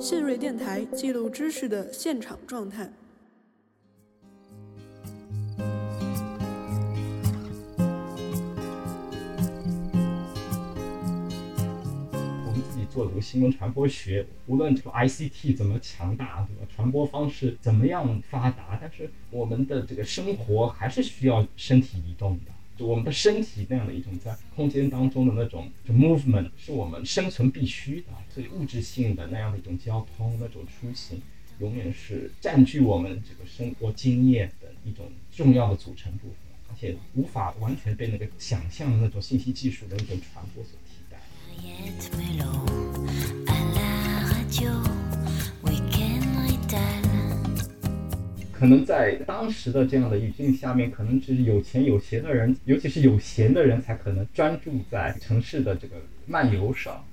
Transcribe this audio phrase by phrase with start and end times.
[0.00, 2.88] 信瑞电台记录知识的现场状态。
[12.46, 16.72] 我们自己做这个新闻传播学，无论这个 ICT 怎么强大，对吧？
[16.72, 22.52] 传播方式怎么样发达，但是我们的这个生活还是需要身体移动的。
[22.78, 28.06] 就我们的身体那样的一种在空间当中的那种 movement，是我们生存必须的。
[28.32, 31.20] 所以物质性的那样的一种交通，那种出行，
[31.58, 36.36] 永远是占据我们这个生活经验的一种重要的组成部分，
[36.68, 41.18] 而且无法完全被那个想象的那种信息技术的一种传播所替代。
[48.58, 55.94] 可能在当时的这样的语境下面，可能只是有钱有闲的人，尤其是有闲的人才可能专注在城市的这个
[56.26, 57.04] 漫游上。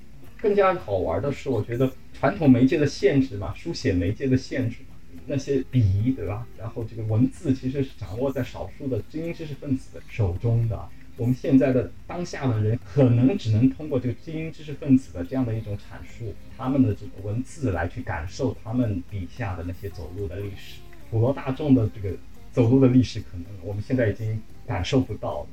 [0.42, 4.96] 更加好玩的是，我觉得传统媒介的限制嘛，书写媒介的限制嘛，
[5.28, 6.48] 那些笔对吧？
[6.58, 10.90] 然后这个文字其实是掌握在少数的精英知识分子的手中的。
[11.16, 20.80] 我们现在的当下的人，可能只能通过这个精英知识分子的这样的一种阐述，他们的这个文字来去感受他们笔下的那些走路的历史。
[21.16, 22.14] 普罗大众的这个
[22.52, 25.48] 走路的历史，可能我们现在已经感受不到了。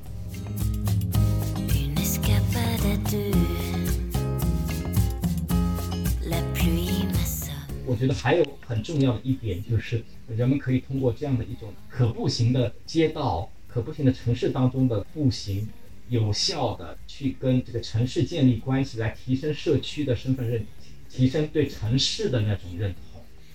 [7.87, 15.69] 我觉得还有很重要的一点，就是人们可以通过这样的一种可步行的街道、可步行的城市当中的步行，
[16.09, 20.67] 有效的去跟这个城市建立关系，来提升社区的身份认同，
[21.09, 23.12] 提升对城市的那种认同。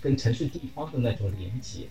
[0.08, 1.82] 跟城市地方的那种连接，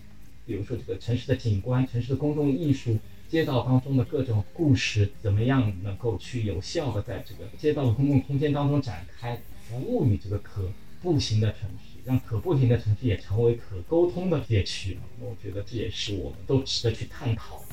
[0.43, 2.97] 比如说这个城市的景观、城市的公共艺术、
[3.29, 14.97] 街道当中的各种故事，怎么样能够去有效的在这个街道的公共空间当中展开，服务于这个可步行的城市，让可步行的城市也成为可沟通的街区。
[15.19, 17.63] 我觉得这也是我们都值得去探讨。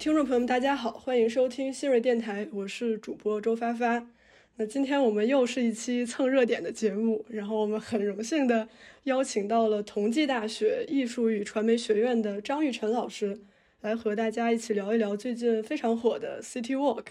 [0.00, 4.08] 听众朋友们，大家好，欢迎收听新锐电台，我是主播周发发。
[4.56, 8.66] 那今天我们又是一期蹭热点的节目，然后我们很荣幸的
[9.02, 13.42] 邀请到了同济大学艺术与传媒学院的张玉成老师，
[13.82, 17.04] 来和大家一起聊一聊最近非常火的 City Walk。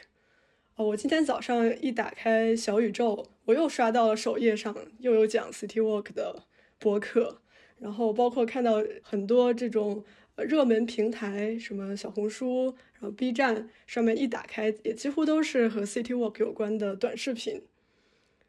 [0.78, 6.42] 哦，我今天早上一打开小宇宙，我又刷到了首页上又有讲 City Walk 的
[6.80, 7.40] 博客，
[7.78, 10.04] 然后包括看到很多这种。
[10.44, 17.62] 热门平台什么小红书，然后 B 站上面一打开，也几乎都是和 City Walk 有关的短视频。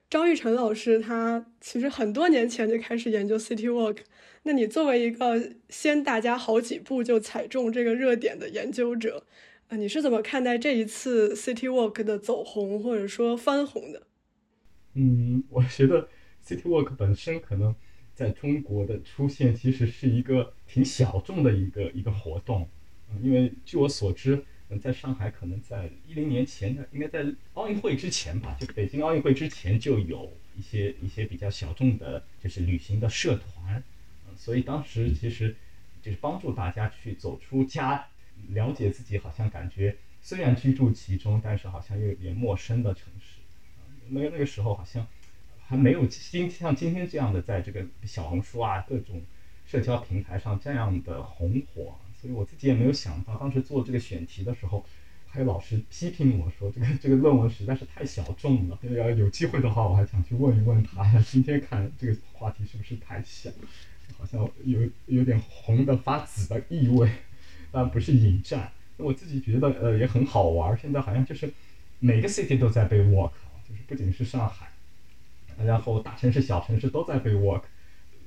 [0.09, 3.99] 张玉成老师他其实很多年前就开始研究 City Walk，
[4.43, 9.25] 那你作为一个先大家好几步就踩中这个热点的研究者，
[9.69, 14.03] 啊，你是怎么看待这一次 City Walk 的走红或者说翻红的？
[14.95, 16.09] 嗯，我觉得
[16.45, 17.75] City Walk 本身可能。
[18.21, 22.69] 在中国的出现其实是一个挺小众的一个一个活动，
[23.11, 33.83] 嗯，因为据我所知，嗯，在上海可能在一零年前的，应该在奥运会之前吧，就北京奥运会之前就有一些一些比较小众的，就是旅行的社团，
[34.29, 35.57] 嗯，所以当时其实
[36.03, 38.07] 就是帮助大家去走出家，
[38.49, 43.41] 了解自己，好像感觉虽然居住其中，但是好像又有点陌生的城市，
[44.11, 45.07] 那个那个时候好像。
[45.71, 49.23] 还没有今像今天这样的在这个小红书啊各种
[49.65, 54.85] 社交平台上这样的红火，所以我自己也没有想到，当时做这个选题的时候，
[55.29, 58.77] 还有老师批评我说这个这个论文实在是太小众了。
[58.83, 61.09] 要有机会的话，我还想去问一问他。
[61.21, 63.49] 今天看这个话题是不是太小，
[64.19, 67.09] 好像有有点红的发紫的意味，
[67.71, 68.73] 但不是引战。
[68.97, 70.77] 我自己觉得呃也很好玩。
[70.77, 71.55] 现在好像就是
[72.01, 73.31] 每个 city 都在被 walk，
[73.69, 74.70] 就是不仅是上海。
[75.65, 77.63] 然后大城市、小城市都在被 work，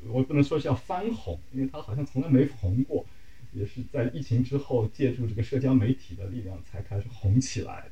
[0.07, 3.05] 我不能说是要翻红，因为它好像从来没红过，
[3.51, 7.91] 也是在疫情之后借助这个社交媒体的力量才开始红起来的。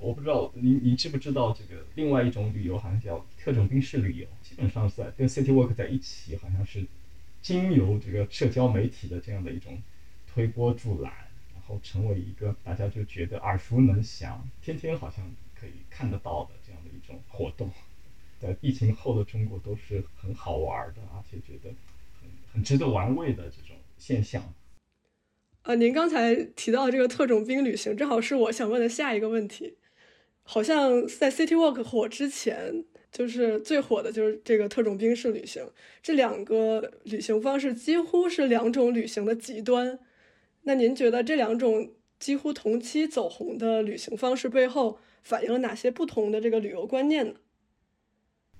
[0.00, 6.84] 我不知道你你知不知道这个另外一种旅游好像叫特种兵式旅游，基本上是在跟 city walk 在一起，好像是
[7.40, 9.80] 经由这个社交媒体的这样的一种
[10.26, 11.12] 推波助澜，
[11.54, 15.24] 然后成为一个大家就觉得耳熟能详、天天好像
[15.54, 17.70] 可以看得到的这样的一种活动。
[18.42, 21.72] 在疫情后的中国都是很好玩的，而且觉得
[22.20, 24.52] 很很值得玩味的这种现象。
[25.62, 29.76] 呃，您刚才提到这个特种兵旅行，正好是我想问的下一个问题。
[30.42, 35.64] 好像在 City Walk 火之前，就是最火的就是这个特种兵式旅行，
[36.02, 40.00] 这两个旅行方式几乎是两种旅行的极端。
[40.62, 47.34] 那您觉得这两种几乎同期走红的旅行方式背后反映了哪些不同的这个旅游观念呢？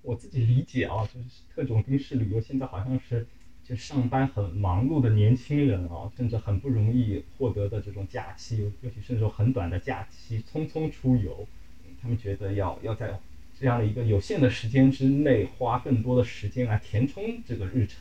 [0.03, 3.27] 我自己理解啊，就是特种兵式旅游现在好像是
[3.65, 11.47] 就上班很忙碌的年轻人啊，甚至很不容易获得的这种假期，尤其是那种很短的假期，匆匆出游，
[12.01, 13.19] 他们觉得要要在。
[13.61, 18.01] 这样的一个有限的时间之内，花更多的时间来填充这个日程。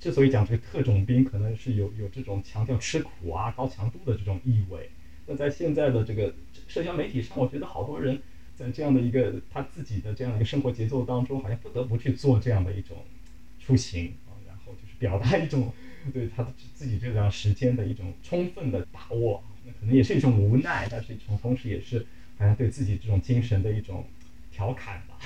[0.00, 4.88] 之所以讲这个特种兵，可能是有有这种强调吃苦啊、高强度的这种意味。
[5.26, 6.32] 那在现在的这个
[6.66, 8.22] 社交媒体上，我觉得好多人
[8.56, 12.96] 在这样的一个他自己的这样一个生活节奏当中，好像不得不去做这样的一种
[13.60, 15.72] 出行啊，然后就是表达一种
[16.12, 16.42] 对他
[16.74, 19.44] 自己这段时间的一种充分的把握。
[19.64, 22.04] 那可能也是一种无奈，但是一同时也是
[22.38, 24.04] 好像对自己这种精神的一种。
[24.52, 25.18] 调侃吧，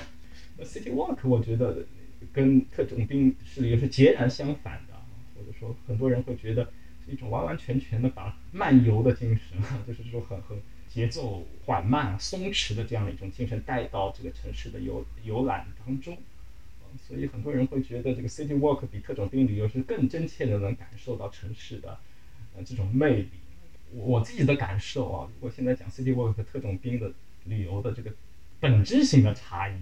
[0.56, 1.86] 那 City Walk 我觉得
[2.32, 4.94] 跟特种兵是也是截然相反的，
[5.36, 6.64] 或者说很多人会觉得
[7.06, 9.56] 是一种完完全全的把漫游的精神，
[9.86, 10.60] 就是这种很很
[10.92, 16.18] 节奏缓慢、松弛的这样的一种精神带到这个城市的游游览当中，
[17.06, 21.98] 所以很多人会觉得这个 City Walk 比特种兵旅游是更真切的能感受到城市的
[22.56, 23.30] 呃这种魅力。
[23.92, 27.12] 我自己的感受啊，如果现在讲 City Walk 和特种兵的
[27.44, 28.12] 旅游的这个。
[28.62, 29.80] 本质性的差异，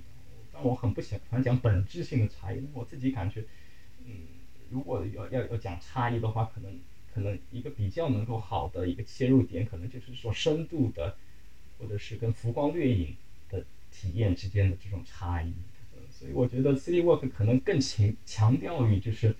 [0.52, 2.62] 但我很不喜欢讲本质性的差异。
[2.72, 3.42] 我自己感觉，
[4.06, 4.12] 嗯，
[4.70, 6.78] 如果要要要讲差异的话，可能
[7.18, 11.16] 可能一个比较能够好的一个切入点，可能就是说深度的，
[11.78, 13.16] 或者是跟浮光掠影
[13.50, 15.52] 的体验之间的这种差异。
[16.10, 19.34] 所以我觉得 City Walk 可能更强强调于就是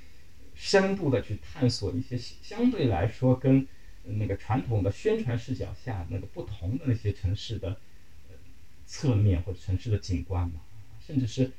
[0.54, 3.66] 深度的去探索一些相对来说跟
[4.04, 7.78] 那个传统的宣传视角下那个不同的那些城市的。
[8.90, 10.62] 侧面或者城市的景观嘛，
[11.06, 11.52] 甚至是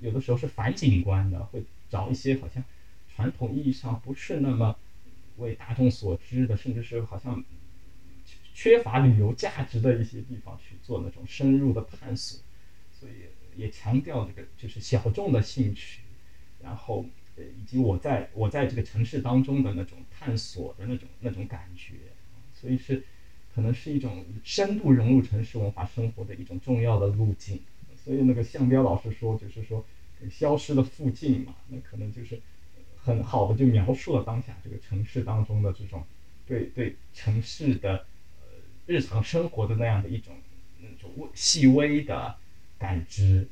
[0.00, 2.64] 有的时候是反景观的，会找一些好像
[3.14, 4.74] 传统意义上不是那么
[5.38, 7.44] 为大众所知的，甚至是好像
[8.52, 12.40] 缺乏旅游价值的一些地方去做那种深入的探索，
[12.92, 13.12] 所以
[13.56, 16.02] 也强调这个就是小众的兴趣，
[16.62, 21.94] 然后呃以及我在我在这个城市当中的那种探索的那种那种感觉，
[22.52, 23.04] 所以是。
[23.54, 27.62] 可能是一种深度融入城市文化生活的一种重要的路径，
[27.94, 29.86] 所以那个向彪老师说，就是说
[30.28, 32.42] 消失的附近嘛，那可能就是
[33.04, 36.02] 很好的就描述了当下这个城市当中的这种
[36.46, 38.06] 对对城市的
[38.40, 38.46] 呃
[38.86, 40.34] 日常生活的那样的一种
[40.80, 42.34] 那种细微的
[42.78, 43.46] 感知，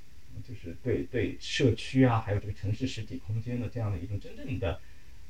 [0.49, 4.81] 就是对对社区啊，还有这个城市实体空间的这样的一种真正的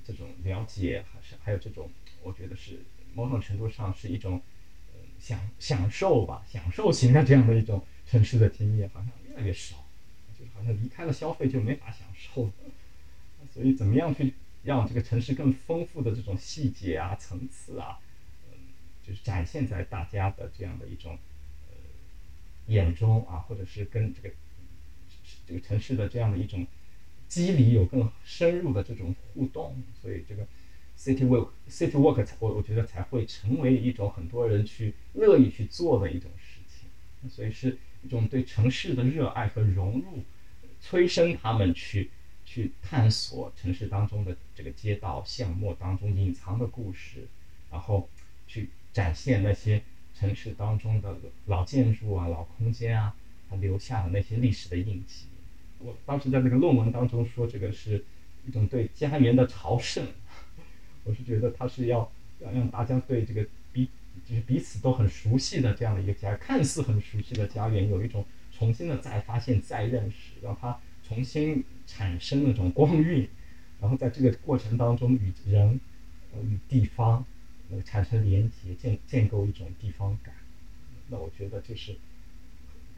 [0.04, 1.90] 这种了解，还是还有这种
[2.22, 2.80] 我觉得是
[3.14, 4.40] 某种程度上是一种。
[5.18, 9.76] 享享受吧，享受型的这样的一种城市的经验好像越来越少，
[10.36, 12.52] 就是好像离开了消费就没法享受了。
[13.52, 17.98] 所以怎么样去让这个城市更丰富的这种细节啊、层次啊，
[18.50, 18.58] 嗯，
[19.06, 21.18] 就是展现在大家的这样的一种
[21.68, 21.76] 呃
[22.66, 24.34] 眼中啊，或者是跟这个
[25.46, 26.66] 这个城市的这样的一种
[27.28, 30.46] 机理有更深入的这种互动，所以这个。
[30.94, 40.22] City Walk，City Walk 才我我觉得才会成为一种很多人去乐意去做的一种事情，所以是一种对城市的热爱和融入，
[40.80, 42.10] 催生他们去
[42.52, 47.26] 去探索城市当中的这个街道巷陌当中隐藏的故事，
[47.70, 48.06] 然后
[48.46, 49.82] 去展现那些
[50.14, 51.16] 城市当中的
[51.46, 53.14] 老建筑啊、老空间啊，
[53.48, 55.28] 它留下的那些历史的印记。
[55.78, 58.04] 我当时在那个论文当中说，这个是
[58.46, 60.06] 一种对家园的朝圣。
[61.04, 63.88] 我是觉得他是要要让大家对这个彼
[64.28, 70.78] 就是彼此都很熟悉的这样的一个家，看似很熟悉的家园，有一种重新的再发现、再认识，让它
[71.12, 73.28] 重新产生那种光晕，
[73.80, 75.78] 然后在这个过程当中与人、
[76.42, 77.24] 与地方
[77.84, 80.34] 产生连接，建建构一种地方感。
[81.08, 81.96] 那我觉得就是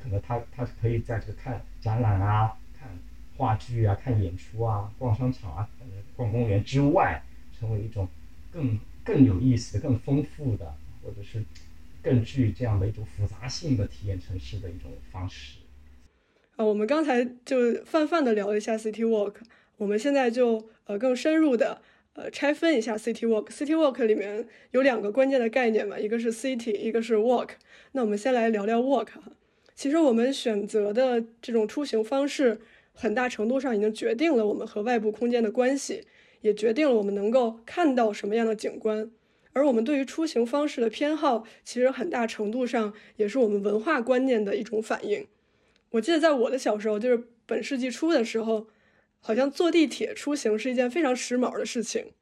[0.00, 2.88] 可能他他可以在这个看展览啊、看
[3.36, 5.68] 话剧啊、看演出啊、逛商场啊、
[6.16, 7.22] 逛公园之外。
[7.56, 8.08] 成为一种
[8.50, 11.42] 更更有意思、更丰富的，或者是
[12.02, 15.58] 更具这样的一种复杂性的体验城市的一种方式。
[16.56, 19.34] 啊，我们刚才就泛泛的聊了一下 City Walk，
[19.76, 21.82] 我们现在就呃更深入的
[22.12, 23.48] 呃拆分一下 City Walk。
[23.48, 27.50] City Walk 里面有两个关键的概念嘛，一个是 City，一个是 Walk。
[27.92, 29.32] 那我们先来聊聊 Walk 哈。
[29.74, 32.60] 其实我们选择的这种出行方式，
[32.92, 36.04] 很大程度上已经决定了我们和外部空间的关系。
[36.42, 39.10] 也决定了我们能够看到什么样的景观，
[39.54, 45.26] 而我们对于出行方式的偏好，其实很大程度上也是我们文化观念的一种反应。
[45.94, 48.66] 我记得在我的小时候，就是本世纪初的时候，
[49.20, 52.12] 好像坐地铁出行是一件非常时髦的事情。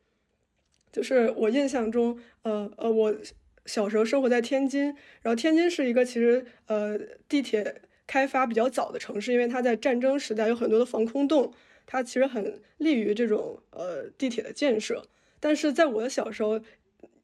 [0.93, 3.17] 就是我印象中，呃呃，我
[3.65, 11.55] 小时候生活在天津，然后天津是一个其实呃地铁开发比较早的城市，因为它在战争时代有很多的防空洞，
[11.87, 15.09] 它其实很利于这种呃地铁的建设。
[15.41, 16.61] 但是在我的小时候，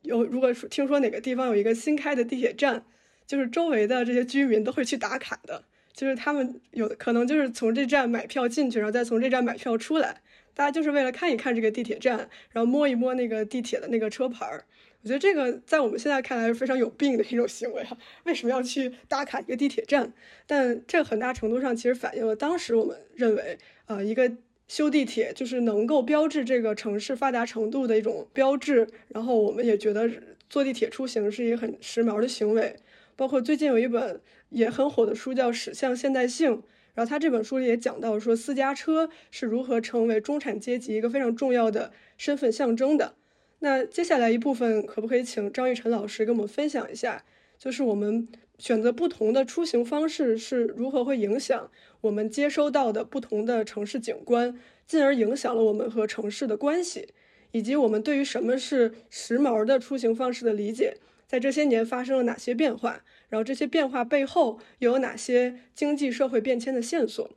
[0.00, 2.86] 有如果听说哪个地方有一个新开的地铁站，
[3.26, 5.64] 就是周围的这些居民都会去打卡的，
[5.98, 10.20] 就是他们有可能就是从这站买票进去，然后再从这站买票出来。
[10.54, 12.18] 大家就是为了看一看这个地铁站，
[12.52, 14.64] 然后摸一摸那个地铁的那个车牌儿。
[15.02, 17.98] 我觉得这个在我们现在看来是非常有病的一种行为啊！
[18.22, 20.12] 为什么要去打卡一个地铁站？
[20.46, 24.30] 但这很大程度上其实反映了当时我们认为，呃，一个
[24.68, 28.86] 修地铁就是能够标志这个城市发达程度的一种标志。
[29.08, 30.08] 然后我们也觉得
[30.48, 32.76] 坐地铁出行是一个很时髦的行为。
[33.16, 36.52] 包括最近有一本也很火的书叫《驶向现代性》。
[36.94, 43.14] 然后他这本书里也讲到说，私家车是如何成为中产阶级一个非常重要的身份象征的。
[43.60, 47.24] 那接下来一部分，可不可以请张玉晨老师跟我们分享一下，
[47.56, 48.26] 就是我们
[48.58, 57.08] 选择不同的出行方式是如何会影响我们接收到的不同的城市景观，进而影响了我们和城市的关系，
[57.52, 60.96] 以及我们对于什么是时髦的出行方式的理解，
[61.28, 63.04] 在这些年发生了哪些变化？
[63.28, 67.34] 然后这些变化背后又有哪些经济社会变迁的线索呢？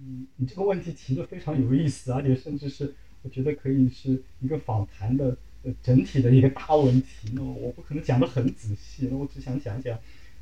[0.00, 7.30] 嗯，你这个问题提的非常有意思，而且甚至是我觉得可以是一个访谈的呃整体的一个大问题。
[7.34, 9.96] 那我不可能讲的很仔细，那我只想讲讲，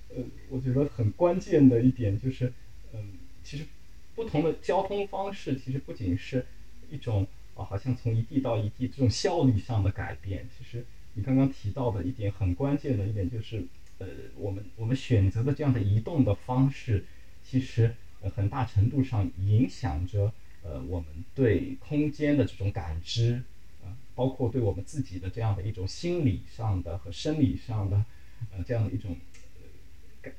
[0.09, 2.51] 呃，我觉得很关键的一点就是，
[2.95, 3.13] 嗯，
[3.45, 3.67] 其实
[4.15, 6.47] 不同的交通方式其实不仅是
[6.91, 10.49] 一种啊，好像从一地到一地这种效率上的改变。
[10.57, 13.67] 其实你刚刚提到的一点很关键的一点就是。
[14.03, 17.05] 呃，我们我们选择的这样的移动的方式，
[17.45, 20.33] 其实呃很大程度上影响着
[20.65, 23.45] 呃我们对空间的这种感知
[23.85, 28.05] 啊，包括对我们自己的这样的一种心理上的和生理上的
[28.51, 29.17] 呃这样的一种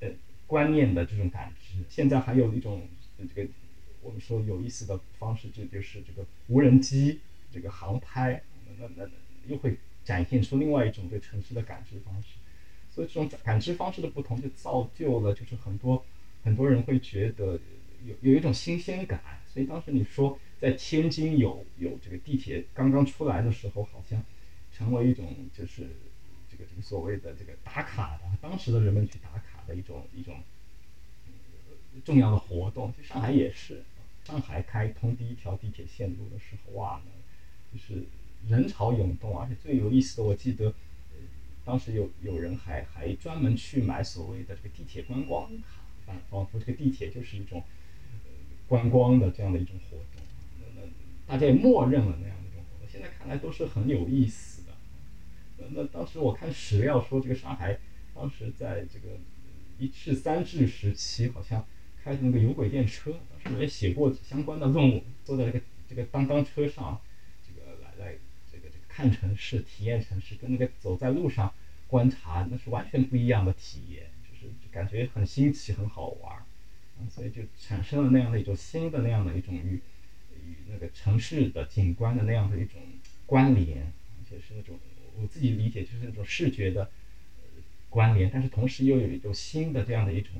[0.02, 0.10] 呃
[0.46, 1.78] 观念的这种感知。
[1.90, 2.86] 现在还有一种
[3.18, 3.50] 这个
[4.02, 8.44] 我们说有意思的方式，这就是这个无人机这个航拍，
[8.78, 9.10] 那那那
[9.48, 12.28] 又会展现出另外一种对城市的感知方式。
[12.94, 16.06] 所以这种感知方式的不同，就造就了就是很多
[16.44, 17.60] 很多人会觉得
[18.06, 19.20] 有有一种新鲜感。
[19.52, 24.24] 所以当时你说在天津有有这个地铁刚刚出来的时候，好像
[24.72, 25.26] 成为一种
[25.58, 25.88] 就是
[26.52, 30.36] 这个这个所谓的这个打卡的，当时的人们去打卡的一种一种
[32.06, 32.94] 重要的活动。
[32.96, 33.84] 其实上海也是，
[34.24, 37.02] 上海开通第一条地铁线路的时候，哇，
[37.74, 38.04] 就是
[38.48, 40.72] 人潮涌动，而且最有意思的，我记得。
[41.66, 45.50] 当时有有人还还专门去买所谓的这个地铁观光
[46.06, 47.64] 卡，仿佛这个地铁就是一种
[48.68, 50.24] 观光的这样的一种活动，
[50.60, 50.88] 那那
[51.26, 52.88] 大家也默认了那样的一种活动。
[52.90, 54.74] 现在看来都是很有意思的。
[55.58, 57.80] 那那当时我看史料说，这个上海
[58.14, 59.18] 当时在这个
[59.80, 61.66] 一至三至时期，好像
[62.04, 67.00] 开的那个有轨电车，当时我也写过相关的论文，坐在这个这个当当车上。
[67.46, 68.18] 这个来来
[68.96, 71.52] 看城市、体验城市，跟那个走在路上
[71.88, 76.46] 观察，那是完全不一样的体验，就是感觉很新奇、很好玩儿，
[77.10, 79.82] 所以就产生了那样的一种新的那样的一种与
[80.46, 82.80] 与那个城市的景观的那样的一种
[83.26, 84.78] 关联，而且是那种
[85.20, 86.92] 我自己理解就是那种视觉的
[87.90, 90.40] 关联，但是同时又有一种新的这样的一种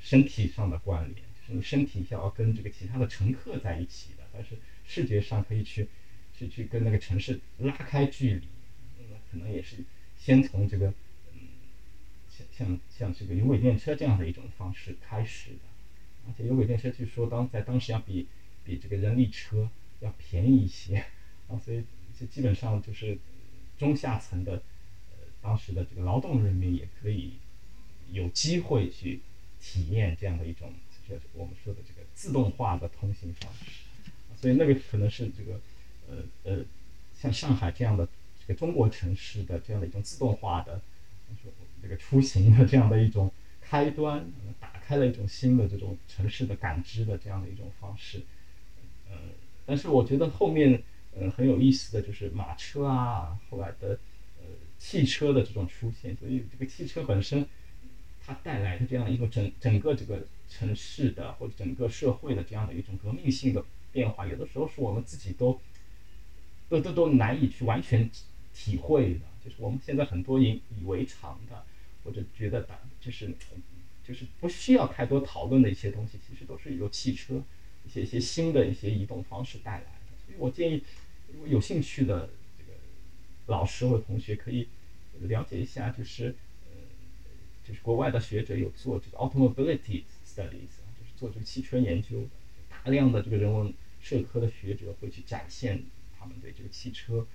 [0.00, 5.86] 身体上的关联，就是你身体要跟这个其他的乘客在一起的，但是视觉上可以去。
[6.40, 8.46] 去去跟那个城市拉开距离，
[9.10, 9.76] 那可能也是
[10.18, 10.88] 先从这个
[11.34, 11.40] 嗯，
[12.30, 15.60] 像像像这个有轨电车这样的一种方式开始的，
[16.26, 18.26] 而且有轨电车据说当在当时要比
[18.64, 19.68] 比这个人力车
[20.00, 21.04] 要便宜一些，
[21.48, 21.84] 啊，所以
[22.18, 23.18] 就基本上就是
[23.76, 24.62] 中下层的
[25.10, 27.34] 呃当时的这个劳动人民也可以
[28.10, 29.20] 有机会去
[29.60, 30.72] 体验这样的一种
[31.06, 33.82] 就是我们说的这个自动化的通行方式，
[34.40, 35.60] 所以那个可能是这个。
[36.10, 36.64] 呃呃，
[37.14, 38.08] 像上海这样的
[38.40, 40.80] 这个中国城市的这样的一种自动化的，
[41.80, 48.22] 这个出行的这样的一种开端，打开了一种新的这种城市的感知的这样的一种方式。
[49.08, 49.16] 呃，
[49.64, 50.82] 但是我觉得后面
[51.16, 53.98] 呃很有意思的就是马车啊，后来的
[54.40, 54.46] 呃
[54.78, 57.46] 汽车的这种出现，所以这个汽车本身
[58.26, 65.60] 它带来的这样一个整整个这个城市的或者整个社会的这样的一种革命性的变化，有的时候是我们自己都。
[66.70, 68.08] 都都都难以去完全
[68.54, 71.64] 体会的，就是我们现在很多以以为常的，
[72.04, 73.34] 或者觉得打就是
[74.06, 77.42] 就是不需要太多讨论的一些东西，其实都是由汽车
[77.84, 80.16] 一些一些新的一些移动方式带来的。
[80.24, 80.84] 所以我建议，
[81.32, 82.78] 如果有兴趣的这个
[83.46, 84.68] 老师或者同学可以
[85.22, 86.36] 了解一下，就是
[86.70, 86.76] 呃，
[87.66, 92.28] 就是国外的学者有做这个 automobility studies，就是做这个汽车研究，
[92.68, 95.82] 大量的这个人文社科的学者会去展现
[96.20, 97.26] 他们对这个汽车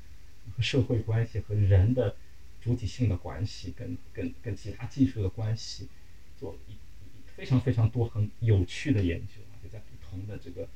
[0.56, 2.16] 和社会关系和人的。
[2.62, 5.88] 主体性的关系跟跟跟其他技术的关系，
[6.36, 6.74] 做了一
[7.28, 10.68] 非常非常多很有趣的研究，就在不同的这个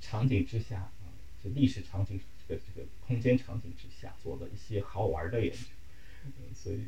[0.00, 1.10] 场景之下啊，
[1.42, 6.78] 就历史场景这个这个空间场景之下做的一些好玩的研究，所以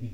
[0.00, 0.10] 嗯，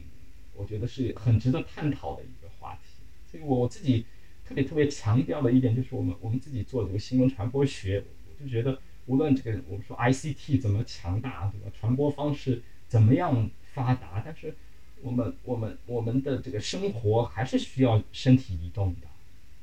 [0.54, 3.02] 我觉得是很值得探讨的一个话题。
[3.28, 4.06] 所以我自己
[4.46, 8.80] 特别特别强调的一点就是，我们我们自己做这个新闻传播学，我就觉得
[9.10, 11.76] 无论这个我们说 ICT 怎么强大，对吧？
[11.78, 12.62] 传播方式。
[12.86, 14.20] 怎么样发达？
[14.24, 14.52] 但是
[15.00, 19.06] 我们我们我们的这个生活还是需要身体移动的，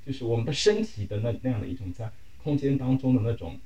[0.06, 2.10] 就是我们的身体的那那样的一种在
[2.42, 3.60] 空间当中的那种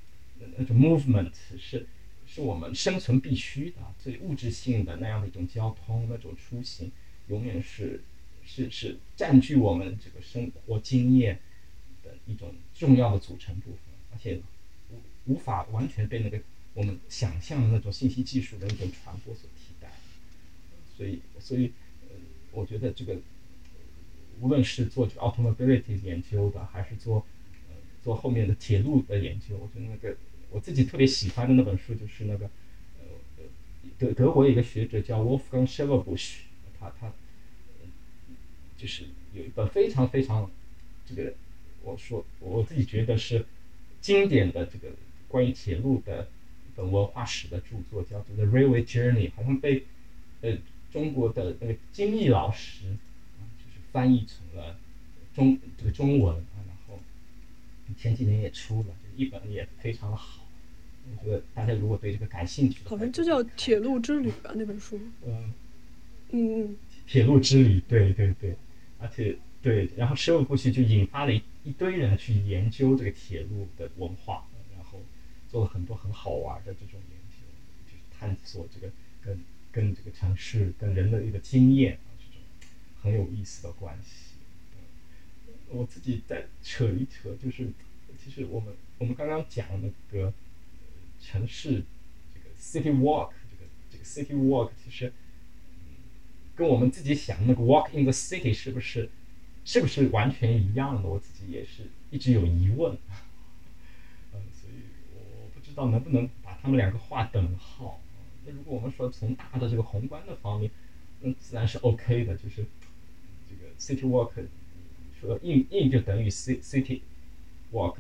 [0.58, 1.86] 那种 movement 是
[2.26, 3.78] 是我们生存必须的。
[4.00, 6.92] 最物质性的那样的一种交通那种出行，
[7.28, 8.02] 永远是
[8.44, 11.40] 是是占据我们这个生活经验
[12.04, 13.80] 的一种重要的组成部分，
[14.12, 14.42] 而且
[15.26, 16.40] 无法完全被那个。
[16.74, 19.92] 我们想象的那种信息技术的一种传播所替代，
[20.96, 21.74] 所以，所以，
[22.04, 22.16] 呃，
[22.54, 23.20] 我觉得这个，
[24.40, 27.26] 无论是做这个 automobility 研究的，还是做，
[27.70, 30.16] 呃，做后面的铁路的研究，我觉得那个
[30.50, 32.50] 我自己特别喜欢的那本书就是那个，
[33.02, 33.44] 呃，
[34.00, 36.36] 德德国一个学者叫 Wolfgang Schäferbusch，
[36.80, 37.12] 他他，
[38.78, 40.50] 就是有一本非常非常，
[41.06, 41.34] 这个，
[41.84, 43.46] 我说我自己觉得是
[44.00, 44.88] 经典的这个
[45.32, 46.28] 关于铁路的一。
[46.74, 49.84] 本文化史的著作叫做《The Railway Journey》，好像被
[50.40, 50.58] 呃
[50.90, 52.86] 中国的那个金毅老师
[53.38, 54.80] 啊，就是翻译成了
[55.36, 56.98] 中这个中文啊，然后
[57.98, 60.48] 前几年也出了，一本也非常的好。
[61.12, 64.98] 我觉得大家如果对这个感兴趣，好像就叫《铁路之旅》吧，那本书。
[65.28, 65.54] 嗯
[66.30, 66.78] 嗯。
[67.06, 68.56] 铁路之旅，对对对，
[68.98, 74.48] 而且对，然后十五部曲就引发了一一堆人去研究这个铁路的文化。
[75.52, 77.46] 做了很多很好玩的这种研究，
[77.86, 78.90] 就是探索这个
[79.22, 82.42] 跟跟这个城市、跟人的一个经验，这种
[83.02, 84.38] 很有意思的关系。
[85.68, 87.70] 我自己再扯一扯，就是
[88.24, 90.34] 其实我们我们刚刚讲那个
[91.20, 91.84] 城市
[92.34, 95.12] 这个 city walk，这个这个 city walk，其实
[96.56, 99.10] 跟我们自己想那个 walk in the city 是不是
[99.66, 101.10] 是不是完全一样的？
[101.10, 102.98] 我自己也是一直有疑问。
[105.72, 108.02] 知道能不能把他们两个划等号？
[108.46, 110.70] 那如果我们说从大的这个宏观的方面，
[111.22, 112.66] 那自然是 OK 的，就是
[113.50, 114.34] 这个 city walk
[115.18, 117.00] 说硬硬就等于 city
[117.72, 117.96] walk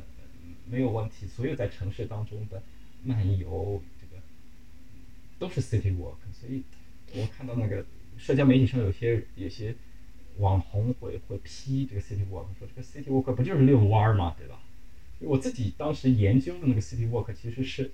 [0.70, 1.26] 没有问题。
[1.26, 2.62] 所有在城市当中的
[3.04, 4.22] 漫游，这个
[5.40, 6.18] 都是 city walk。
[6.34, 6.64] 所以
[7.16, 7.86] 我看到那个
[8.18, 9.74] 社交媒体上有些有些
[10.40, 14.60] 网红会会批这个 city walk，说这个 city walk 不就是遛弯儿嘛，对吧？
[15.22, 17.92] 我自己当时研究的那个 city walk 其实是，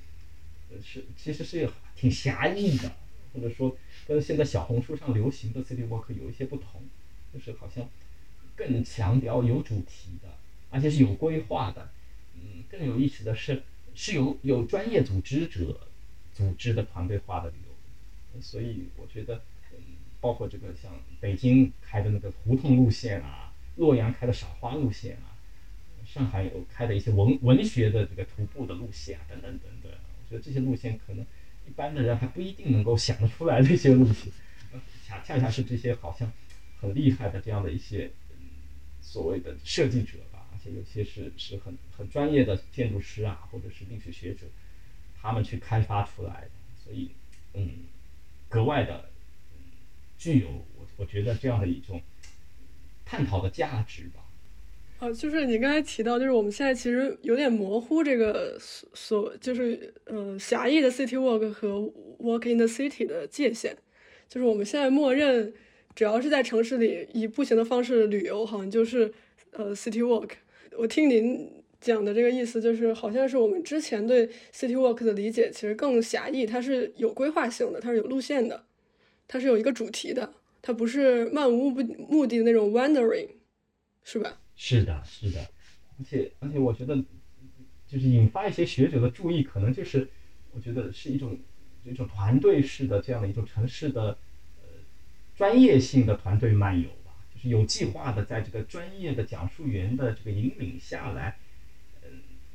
[0.83, 2.91] 是其实是挺狭义的，
[3.33, 6.81] 或者说跟现在小红书上流行的 city walk 有一些不同，
[7.33, 7.89] 就是好像
[8.55, 10.29] 更强调有主题的，
[10.69, 11.89] 而且是有规划的，
[12.35, 13.63] 嗯，更有意思的是
[13.93, 15.87] 是有有专业组织者
[16.33, 19.79] 组织的团队化的旅游，所以我觉得，嗯，
[20.21, 25.36] 包括这个像北京开的那个胡同路线啊，洛阳开的赏花路线啊。
[26.07, 31.25] 上海有开的一些文文学的这个徒步的路线啊，等等等等，我觉得这些路线可能
[31.67, 34.31] 一般的人还不一定能够想得出来这些路线，
[35.05, 36.31] 恰恰恰是这些好像
[36.79, 38.09] 很厉害的这样的一些
[39.01, 44.47] 所谓的设计者吧，而且有些是是很很专业的建筑师啊，或者是历史学者，
[45.21, 46.51] 他们去开发出来的，
[46.83, 47.11] 所以
[47.53, 47.85] 嗯，
[48.47, 49.11] 格外的
[50.17, 52.01] 具有我我觉得这样的一种
[53.05, 54.23] 探讨的价值吧。
[54.99, 61.79] 哦，就是你刚才提到，就是我们现在其实有点模糊这个所所，就是呃狭义的 city walk 和
[62.19, 63.77] walk in the city 的界限。
[64.27, 65.53] 就是我们现在默认，
[65.93, 69.13] 只要是在城市里以步行的方式旅游，好像就是
[69.51, 70.31] 呃 city walk。
[70.75, 71.47] 我听您
[71.79, 78.65] 讲的这个意思，就是好像是我们之前对 city walk 的理解其实更狭义，它是有规划性的，它是有路线的，
[79.27, 80.33] 它是有一个主题的，
[80.63, 83.29] 它不是漫无目目的的那种 wandering，
[84.03, 84.39] 是吧？
[84.59, 85.39] 是的，是的，
[85.99, 86.97] 而且而且，我觉得
[87.87, 90.09] 就是引发一些学者的注意，可能就是
[90.51, 91.37] 我觉得是一种
[91.85, 94.17] 一种团队式的这样的一种城市的
[94.59, 94.67] 呃
[95.35, 97.13] 专业性的团队漫游吧。
[97.33, 101.37] 就是有计划的在这个专业的讲述员的这个引领下来，
[102.03, 102.09] 嗯，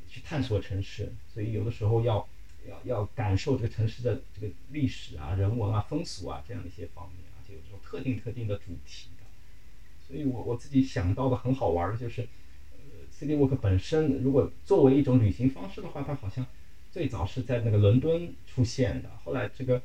[0.08, 1.12] 去探索城市。
[1.32, 2.28] 所以有的时候要
[2.68, 9.10] 要要感受这个城市的这个历史啊、人文啊、风俗啊这样的一些方面，而且有这种特定特定的主题。
[10.12, 12.28] 所以我我自己想到的很好玩的就是，
[12.72, 12.78] 呃
[13.10, 16.46] ，City Walk 本身如果作为一种旅行方式的话，它好像
[16.90, 19.80] 最早是在那个伦敦出现的，后来这个。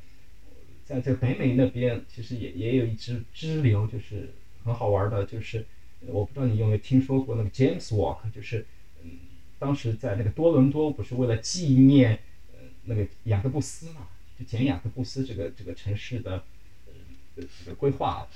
[0.88, 4.32] 在这个北美那边，其实也也有一支支流，就是
[4.64, 5.66] 很好玩的，就是
[6.06, 8.64] 我不知道你有没有听说过那个 James Walk，就是
[9.04, 9.10] 嗯，
[9.58, 12.18] 当时在那个多伦多，不是为了纪念
[12.54, 16.42] 呃那个雅各布斯嘛，就简雅各布斯这个这个城市的
[16.86, 16.94] 呃
[17.36, 18.26] 这个规划，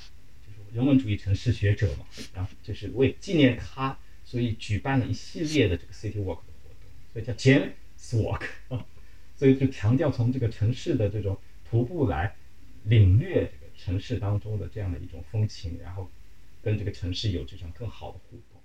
[0.72, 7.72] 人文主义城市学者嘛，然后就是为纪念他，所以举办了一系列的这个 City Walk 的活动，所以叫 James
[8.22, 8.86] Walk 啊，
[9.36, 12.34] 所以就强调从这个城市的这种徒步来。
[12.86, 16.10] 领略这个城市当中的这样的一种风情，然后
[16.60, 18.60] 跟这个城市有这种更好的互动。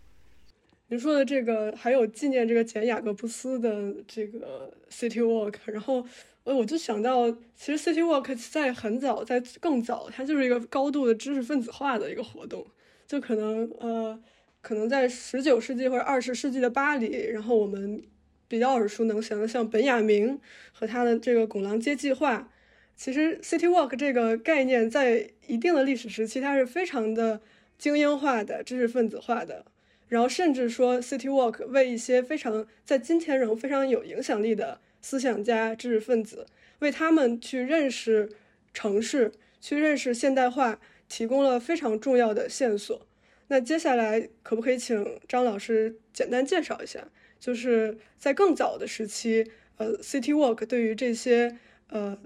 [0.87, 6.03] 您说的这个还有纪念这个简雅各布斯的这个 City Walk，然后
[6.47, 12.65] 呃我就想到，其实 City Walk 在很早，在更早，它就是一个高度的知识分子化的一个活动，
[13.05, 14.17] 就可能呃
[14.61, 18.01] 可能在十九世纪或者二十世纪的巴黎，然后我们
[18.47, 20.39] 比较耳熟能详的像本雅明
[20.71, 22.49] 和他的这个拱廊街计划。
[22.95, 27.41] 其实，City Walk 这个概念在一定的历史时期，它是非常的
[27.77, 29.65] 精英化的、知识分子化的。
[30.07, 36.45] 然后，甚至说，City Walk 为一些非常在今天仍非常有影响力的思想家、知识分子，
[36.79, 38.29] 为他们去认识
[38.73, 43.05] 城市、去认识现代化，提供了非常重要的线索。
[43.47, 47.07] 那接下来，可不可以请张老师简单介绍一下，
[47.39, 51.57] 就是在更早的时期，呃，City Walk 对于这些
[51.89, 52.17] 呃。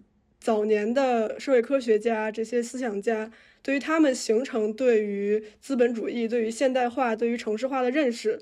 [0.44, 3.32] 早年的社会科学家，这些思想家，
[3.62, 8.42] 对于他们形成对于资本主义、对于现代化、对于城市化的认识，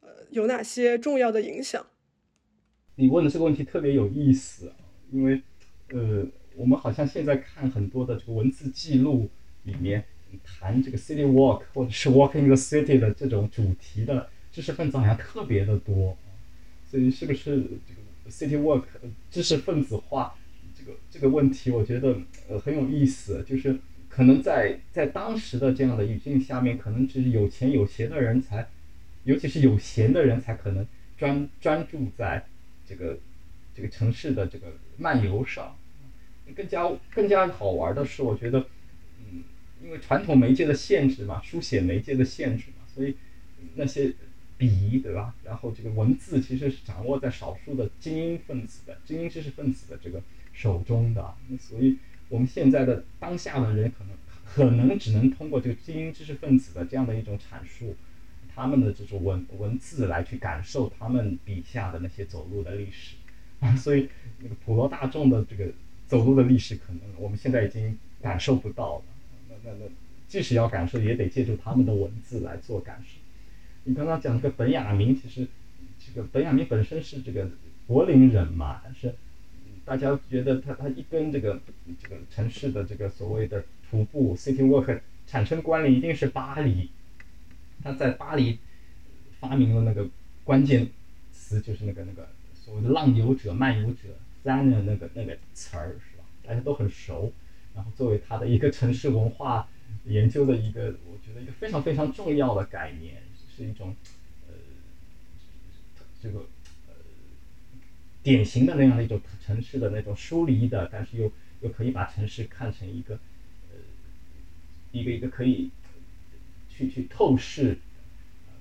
[0.00, 1.84] 呃，有哪些重要的影响？
[3.00, 4.70] 你问的这个问题特别有意思，
[5.10, 5.40] 因为，
[5.88, 6.22] 呃，
[6.54, 9.30] 我们好像现在看很多的这个文字记录
[9.62, 10.04] 里面
[10.44, 16.14] 谈这个 city walk 或者是 walking the city 的这种主题的知识分子好像特别的多，
[16.90, 18.82] 所以是不是这个 city walk
[19.30, 20.34] 知识分子化？
[20.78, 22.14] 这个这个问题我觉得
[22.50, 23.78] 呃很有意思，就是
[24.10, 28.68] 可能在在当时的这样的语境下面，可能只是有钱有闲的人才，
[29.24, 30.86] 尤其是有闲的人才可能
[31.16, 32.44] 专专注在
[32.90, 33.16] 这个
[33.72, 34.66] 这个城市的这个
[34.98, 35.76] 漫游上。
[36.56, 38.66] 更加更加好玩的是，我觉得
[39.20, 39.44] 嗯，
[39.80, 43.14] 因为传统媒介的限制嘛，书写媒介的限制嘛，所以
[43.76, 44.12] 那些
[44.58, 45.34] 笔对吧？
[45.44, 50.20] 然后这个文字其实是掌握在少数的精英分子的精英知识分子的这个。
[50.52, 51.96] 手中的，所以
[52.28, 57.96] 我们现在的当下的人可能可能只能通过这个精英知识分子的这样的一种阐述，
[58.60, 63.16] 他们的这种文文字来去感受他们笔下的那些走路的历史，
[63.60, 64.06] 啊， 所以
[64.40, 65.72] 那个普罗大众的这个
[66.06, 69.04] 走路的历史，可能我们现在已经感受不到了。
[69.48, 69.86] 那那那，
[70.28, 73.18] 即使要感受，也得借助他们的文字来做感受。
[73.84, 75.48] 你刚刚讲这个本雅明，其实
[75.98, 77.48] 这个本雅明本身是这个
[77.86, 79.14] 柏林人嘛，是。
[79.86, 81.58] 大家觉得他他一跟这个
[81.98, 86.90] 这个城市的这个所谓的徒步 city walk 产生关联，一定是巴黎。
[87.82, 88.58] 他在巴黎
[89.40, 90.08] 发明了那个
[90.44, 90.88] 关键
[91.32, 94.08] 词，就是那个那个所谓的浪游者、漫游者
[94.42, 96.24] z a n 那个那个词儿，是吧？
[96.44, 97.32] 大家都很熟。
[97.74, 99.68] 然后作为他的一个城市文化
[100.04, 103.22] 研究的一个，我觉得一个非常非常重要的概念，
[103.56, 103.94] 是一种
[104.48, 104.54] 呃
[106.22, 106.40] 这个
[106.88, 106.94] 呃。
[108.22, 113.14] 典型的那样的一种城市的那种疏离的，但是又又可以把城市看成一个
[113.70, 113.78] 呃
[114.92, 115.70] 一个一个可以
[116.88, 117.78] 去去透视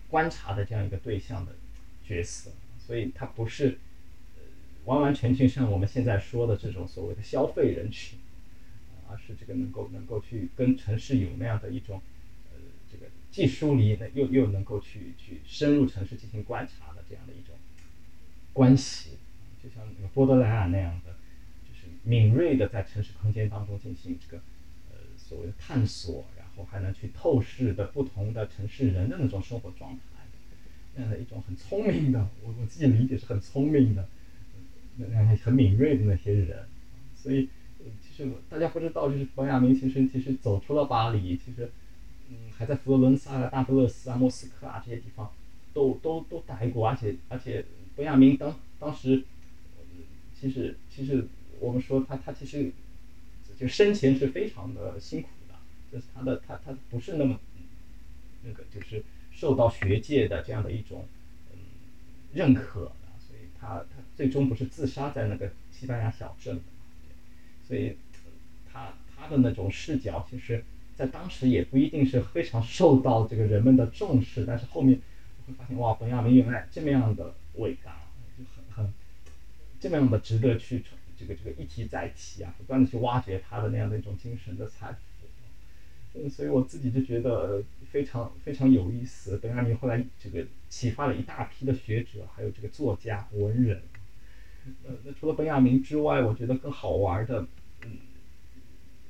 [0.10, 1.55] 观察的这样一个对象的
[2.03, 2.51] 角色，
[2.86, 3.77] 所以它不是
[4.86, 8.19] 完完全全像我们现在说的这种所谓的消费人群，
[9.10, 12.01] 而是这个能够能够去跟城市有那样的一种
[12.51, 12.60] 呃
[12.91, 17.55] 这个既疏离的又又能够去去深入城市进行观察的这样的一种
[18.51, 19.12] 关系。
[19.63, 21.13] 就像那个波德莱尔那样的，
[21.67, 24.41] 就是敏锐的在城市空间当中进行这个
[24.89, 26.25] 呃所谓的探索，
[26.59, 29.99] 我还能去透视的不同的城市人的那种生活状态，
[30.95, 34.07] 那样的一种很聪明的，我我自己理解是很聪明的，
[34.97, 36.67] 那那很敏锐的那些人。
[37.15, 37.49] 所以
[38.01, 41.71] 其实大家不知道，就是冯亚明其实其实走出了巴黎，其实
[42.29, 45.31] 嗯还在佛罗伦萨啊、大不勒斯啊、莫斯科啊这些地方
[45.73, 49.23] 都都都待过，而且而且冯亚明当当时。
[50.41, 51.27] 其实，其实
[51.59, 52.71] 我们说他，他其实
[53.57, 55.27] 就生前是非常的辛苦，
[55.91, 57.39] 就是他的他他不是那么
[58.43, 61.06] 那个就是受到学界的这样的一种
[62.34, 66.60] 认可，所以他他最终不是自杀在那个西班牙小镇，
[67.67, 67.97] 所以
[68.71, 70.63] 他他的那种视角，其实
[70.95, 74.99] 在当时也不一定是非常受到这个人们的重视，但是后面
[75.47, 77.97] 会发现哇，本亚明原来这么样的伟大，
[78.38, 78.93] 就很很
[79.80, 80.84] 这么样的值得去
[81.17, 84.97] 这个这个一提再提啊，不断的去挖掘他的那样的一种精神的财富。
[86.15, 89.37] 嗯，所以我自己就觉得非常非常有意思。
[89.37, 93.83] 本雅明后来这个启发了一大批的学者，还有这个作家、文人。
[94.83, 97.47] 呃，那除了本雅明之外，我觉得更好玩的，
[97.85, 97.91] 嗯，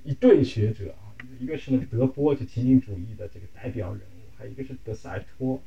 [0.04, 5.62] 一对学者啊，一个是那个德波，就情境主义的这个代表人物，还有一个是德塞托。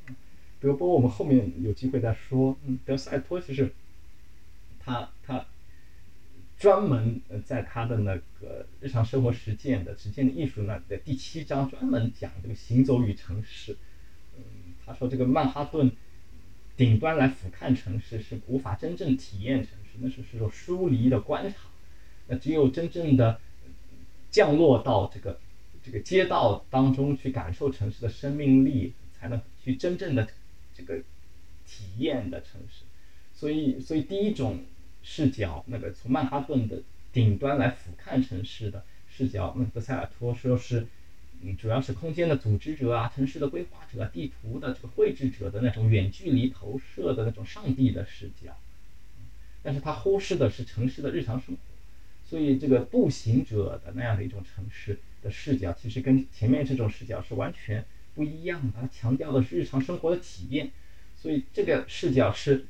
[0.60, 2.56] 德波我们后面有机会再说。
[2.66, 3.72] 嗯，德塞托其实
[4.78, 5.46] 他他。
[6.62, 13.76] 专门，在他的那个日常生活实践的实践的艺术那里的第七章，专门讲这个行走与城市。
[14.36, 14.44] 嗯，
[14.86, 15.90] 他说这个曼哈顿
[16.76, 21.56] 顶端来俯瞰城市是无法真正体验城市，那是是种疏离的观察。
[22.28, 23.40] 那只有真正的
[24.30, 25.40] 降落到这个
[25.82, 30.28] 这个街道当中去感受城市的生命力，才能去真正的
[30.72, 30.98] 这个
[31.66, 32.84] 体验的城市。
[33.34, 34.60] 所以，所以第一种。
[35.02, 36.80] 视角，那个从曼哈顿的
[37.12, 40.86] 顶端来俯瞰城市的视角，那德塞尔托说是，
[41.42, 48.56] 嗯，主要是空间的组织者啊，城市的规划者，地图的这个绘制者的那种远距离投射的那种上帝的视角，
[49.62, 51.60] 但是他忽视的是城市的日常生活，
[52.24, 57.84] 所以这个步行者的那样的一种城市的视角，其实跟前面这种视角是完全
[58.14, 60.70] 不一样的，他强调的是日常生活的体验，
[61.20, 62.66] 所以这个视角是。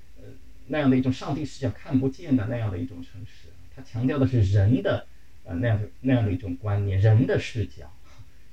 [0.72, 5.06] 那样的一种上帝视角看不见的那样的一种城市，它强调的是人的
[5.44, 7.92] 呃那样的那样的一种观念，人的视角，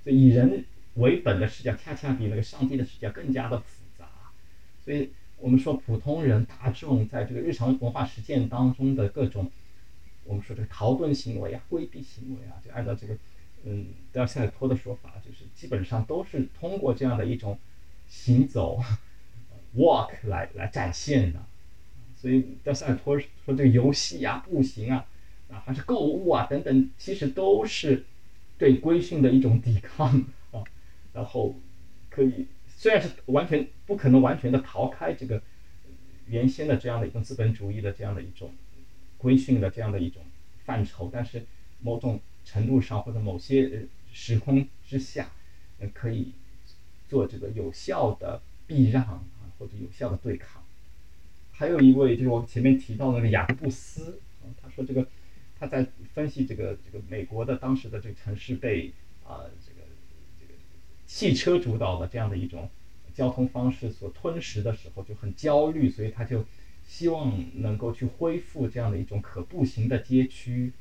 [0.04, 4.06] 所以以人为本的视角，恰恰比那个上帝的视角更加的复杂。
[4.84, 9.50] 所以我们说普通人大众在这个日常文化实践当中的各种，
[10.26, 13.18] 我们说这个逃遁行为啊、规避行为啊，就按照这个
[13.64, 17.58] 嗯德尔塞托的说法，就是基本上都是通过这样的一种
[18.10, 18.84] 行走
[19.78, 21.40] walk 来来展现的。
[22.22, 25.06] 所以德塞尔托说这个游戏啊、步行啊、
[25.50, 28.06] 啊还是购物啊等等，其实都是
[28.58, 30.62] 对规训的一种抵抗啊。
[31.14, 31.56] 然后
[32.10, 35.42] 可以虽然是完全不可能完全的逃开这个
[36.28, 38.52] 原先的这样的一种资本主义的这样的一种
[39.18, 40.22] 规训的这样的一种
[40.66, 41.46] 范畴，但是
[41.80, 45.32] 某种程度上或者某些时空之下，
[45.94, 46.34] 可以
[47.08, 49.24] 做这个有效的避让啊，
[49.58, 50.62] 或者有效的对抗。
[51.60, 55.06] 还有一位就是我前面提到的那个雅各布斯啊，他说这个
[55.60, 58.94] 他在分析这个这个美国的当时的这个城市被
[59.26, 59.86] 啊这个
[60.40, 60.54] 这个
[61.06, 62.70] 汽车主导的这样的一种
[63.14, 66.46] 交通方式所吞噬的时候就很焦虑，所以他就
[66.88, 70.72] 希望能够去恢复这样的一种可步行的街区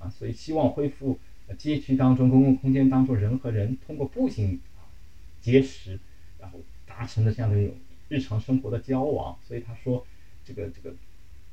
[0.00, 1.20] 啊，所以希望恢复
[1.56, 4.90] 街区当中公共空间当中人和人通过步行啊
[5.40, 6.00] 结识，
[6.40, 7.76] 然后达成的这样的一种
[8.08, 10.04] 日常生活的交往，所以他说。
[10.46, 10.94] 这个这个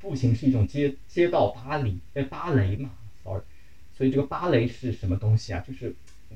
[0.00, 2.90] 步行是一种街街道芭蕾，哎芭蕾嘛
[3.24, 3.42] ，sorry，
[3.92, 5.58] 所以这个芭蕾是什么东西啊？
[5.66, 5.92] 就是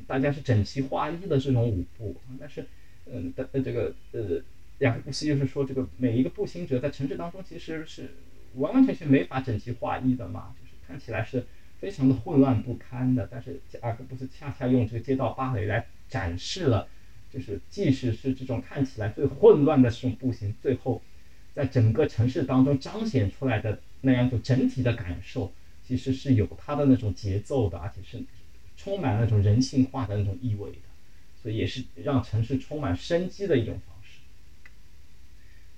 [0.08, 2.66] 大家是整齐划一的这种舞步，但是，
[3.06, 4.42] 嗯，的这个呃，
[4.78, 8.10] 雅各布斯就是说，这个每一个步行者在城市当中其实是
[8.54, 11.46] 完完全全没法整齐划一的嘛，就是看起来是
[11.78, 13.28] 非常的混乱不堪的。
[13.30, 16.88] 但是雅各布斯恰恰用这个街道芭蕾来展示了，
[17.30, 21.00] 就是即使是这种看起来最混乱的这种步行，最后。
[21.58, 25.52] 在整个城市当中彰显出来的那样一种整体的感受，
[25.84, 28.24] 其实是有它的那种节奏的，而且是
[28.76, 30.78] 充满那种人性化的那种意味的，
[31.42, 34.20] 所以也是让城市充满生机的一种方式。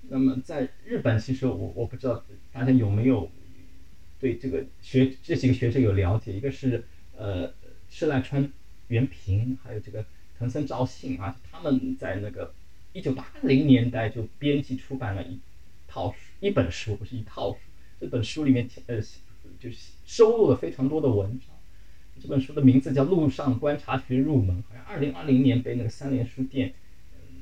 [0.07, 3.31] 那么在日本，其实我我不知道大家有没有
[4.19, 6.85] 对这个学这几个学者有了解，一个是
[7.17, 7.51] 呃
[7.89, 8.47] 施濑川
[8.89, 10.05] 原平，还有这个
[10.37, 12.53] 藤森昭信啊，他们在那个
[12.93, 15.39] 一九八零年代就编辑出版了一。
[15.91, 17.59] 套书一本书不是一套书，
[17.99, 19.01] 这本书里面呃
[19.59, 21.49] 就是收录了非常多的文章。
[22.21, 26.73] 这本书的名字叫《路上观察学入门》，好像二零二零年被那个三联书店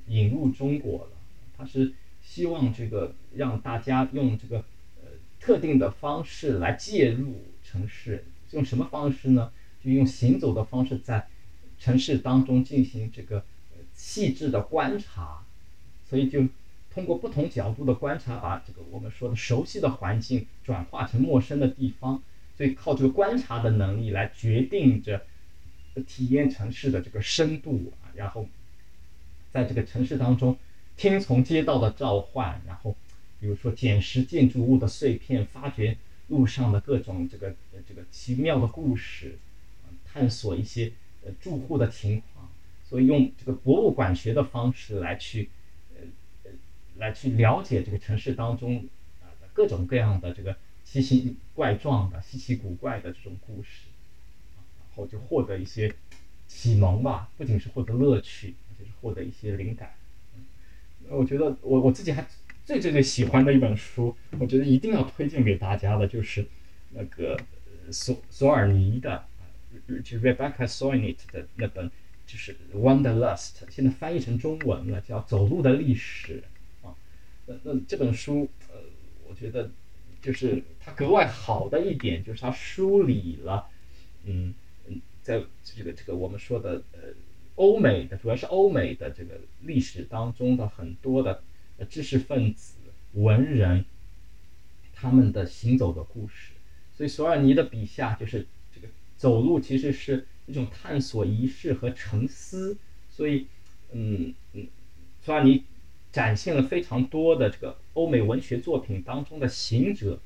[0.07, 1.11] 引入中国了。
[1.57, 4.57] 他是希望这个让大家用这个
[5.03, 9.51] 呃特定的方式来介入城市，用什么方式呢？
[9.83, 11.27] 就用行走的方式在
[11.77, 13.45] 城市当中进行这个
[13.93, 15.45] 细致的观察，
[16.09, 16.43] 所以就。
[16.93, 22.21] 通过不同角度的观察，把这个我们说的熟悉的环境转化成陌生的地方，
[22.57, 25.25] 所以靠这个观察的能力来决定着
[26.07, 28.47] 体验城市的这个深度啊，然后
[29.51, 30.57] 在这个城市当中
[30.97, 32.95] 听从街道的召唤，然后
[33.39, 35.97] 比如说捡拾建筑物的碎片，发掘
[36.27, 37.55] 路上的各种这个
[37.87, 39.37] 这个奇妙的故事，
[40.05, 40.91] 探索一些
[41.23, 42.49] 呃住户的情况，
[42.87, 45.49] 所以用这个博物馆学的方式来去
[46.99, 48.87] 来去了解这个城市当中
[49.21, 53.87] 啊各种各样的这个奇形怪状的稀奇古怪的这种故事，
[54.79, 55.91] 然后就获得一些。
[56.51, 59.93] 启蒙吧，不仅是获得乐趣，而且是获得一些灵感。
[61.07, 62.25] 我觉得我我自己还
[62.65, 66.43] 最最最喜欢的一本书，我觉得一定要推荐给大家的，就是
[66.89, 67.39] 那个
[67.91, 69.27] 索索尔尼的，
[70.03, 71.91] 就 Rebecca Solnit 的那本，
[72.25, 73.37] 就是《Wanderlust》，
[73.69, 76.41] 现在翻译成中文了，叫《走路的历史》。
[77.49, 78.79] 那那这本书，呃，
[79.27, 79.69] 我觉得
[80.21, 83.67] 就是它格外好的一点，就是它梳理了，
[84.23, 84.53] 嗯。
[85.21, 86.99] 在这个这个我们说的呃
[87.55, 91.43] 欧美的主要是欧美的这个历史当中的很多的
[91.87, 92.77] 知识分子
[93.13, 93.85] 文人
[94.95, 96.53] 他们的行走的故事，
[96.97, 102.77] 所以索尔尼的笔下就是这个走路其实是一种探索仪式和沉思，
[103.11, 103.45] 所以
[103.91, 104.65] 嗯嗯
[105.23, 105.63] 索尔尼
[106.11, 110.19] 展现了非常多的这个欧美文学作品当中的行者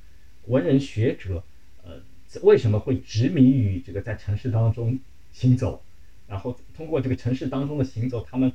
[0.45, 1.43] 文人学者
[1.83, 2.01] 呃。
[2.41, 4.97] 为什么会执迷于这个在城市当中
[5.31, 5.83] 行走？
[6.27, 8.51] 然后通过这个城市当中的行走，他们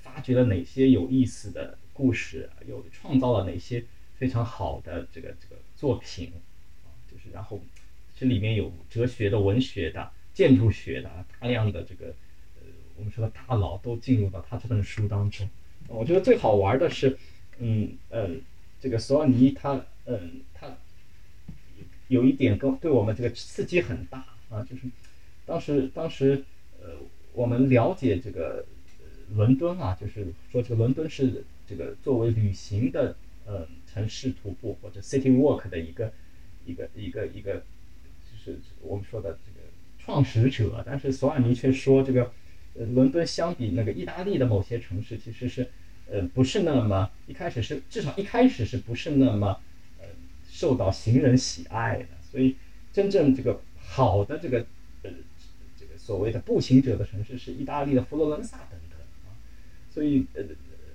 [0.00, 2.48] 发掘了哪些有意思的故事？
[2.68, 3.84] 又创造了哪些
[4.16, 6.30] 非常好的这个这个作品？
[7.10, 7.60] 就是然后
[8.16, 12.14] 这里面有哲学的、文学的、建筑学的，大量的这个
[12.60, 15.50] 呃我们说的大佬都进入到他这本书当中。
[15.92, 17.16] 我觉得最好玩的是，
[17.58, 18.40] 嗯嗯，
[18.80, 20.76] 这个索尔尼他嗯他。
[22.08, 24.18] 有一点跟对我们这个刺激很大
[24.50, 24.82] 啊，就是
[25.46, 26.44] 当时当时
[26.82, 26.96] 呃
[27.32, 28.66] 我们了解这个
[29.34, 36.12] 伦敦啊，就是说这个伦敦是这个作为旅行的呃城市徒步或者 city walk 的一个
[36.66, 37.54] 一个一个一个
[38.30, 39.66] 就是我们说的这个
[39.98, 42.30] 创始者，但是索尔尼却说这个
[42.74, 45.70] 呃伦敦相比那个意大利的某些城市其实是
[46.12, 49.58] 呃不是那么一开始是至少一开始是不是那么
[49.98, 50.06] 呃。
[50.54, 52.56] 受到行人喜爱的，所以
[52.92, 54.58] 真正这个好的这个
[55.02, 55.10] 呃
[55.80, 59.32] 这个所谓的步行者的城市是意大利的佛罗伦萨等等啊，
[59.90, 60.44] 所以呃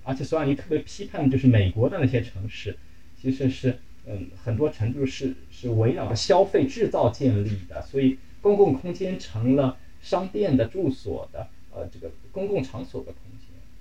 [0.04, 2.78] 而且索尔尼特别批判就是美国的那些城市，
[3.20, 13.12] 其实是嗯很多程度是是围绕着消费制造建立的，所以公共空间成了商店的住所的呃这个公共场所的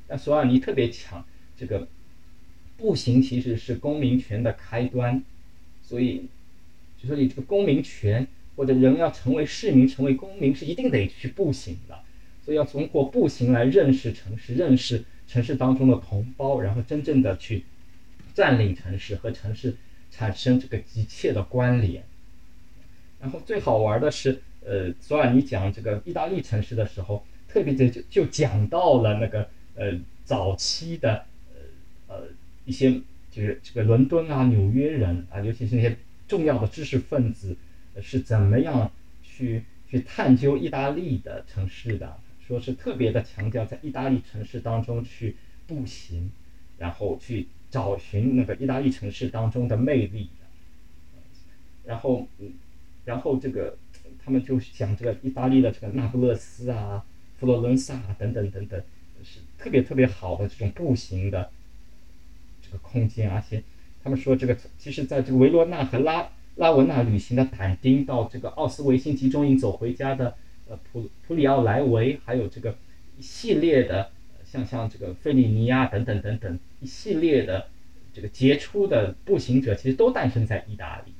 [0.08, 1.24] 那，索尔尼特别强
[1.56, 1.88] 这个
[2.76, 5.22] 步行其实是公民权的开端。
[5.82, 6.26] 所以，
[7.00, 11.98] 就说你这个公民权，或者人要成为市民、成为公民，是一定得去步行的。
[12.44, 17.64] 所以要通过步行来认识城市，认识城市当中的同胞，然后真正的去
[18.34, 19.76] 占领城市，和城市
[20.10, 22.04] 产生这个急切的关联。
[23.20, 32.28] 然后最好玩的是，呃，索尔尼讲这个意大利城市的时候，特别的就就讲到了那个呃早期的呃呃
[32.64, 33.00] 一些。
[33.28, 35.94] 就是这个伦敦啊、纽约人啊，尤其是那些
[36.26, 37.54] 重要的知识分子，
[38.00, 38.90] 是怎么样
[39.22, 42.16] 去去探究意大利的城市的？
[42.40, 45.36] 说是特别的强调在意大利城市当中去
[45.66, 46.30] 步行，
[46.78, 50.30] 然后去找寻那个意大利城市当中的魅力。
[51.84, 52.54] 然后嗯，
[53.04, 53.76] 然后这个
[54.24, 57.04] 他们就讲这个意大利的这个那不勒斯啊、
[57.38, 58.82] 佛罗伦萨等等等等，
[59.66, 61.50] 特别特别好的这种步行的。
[62.62, 63.62] 这个空间，而且
[64.02, 70.36] 他们说，这个其实在这个维罗纳和拉拉文纳旅行的但丁，到这个奥斯维辛集中营走回家的
[70.68, 72.76] 呃普普里奥莱维，还有这个
[73.18, 74.10] 一系列的
[74.44, 77.68] 像像这个费里尼亚等等等等一系列的
[78.12, 81.12] 这个杰出的步行者，其实都诞生在意大利。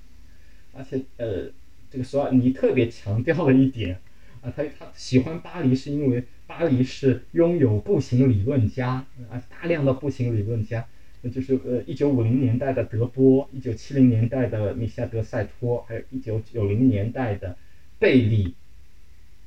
[0.73, 1.51] 而且呃，
[1.91, 4.01] 这个索尔尼特别强调了一点
[4.43, 10.87] 啊，他他喜欢巴黎是因为巴黎是拥有步行理论家啊，大量的步行理论家。
[11.23, 17.57] 那就是呃，一九五零年代的德波，一九七零年代的米夏德塞托，还有一九九零年代的
[17.99, 18.55] 贝利。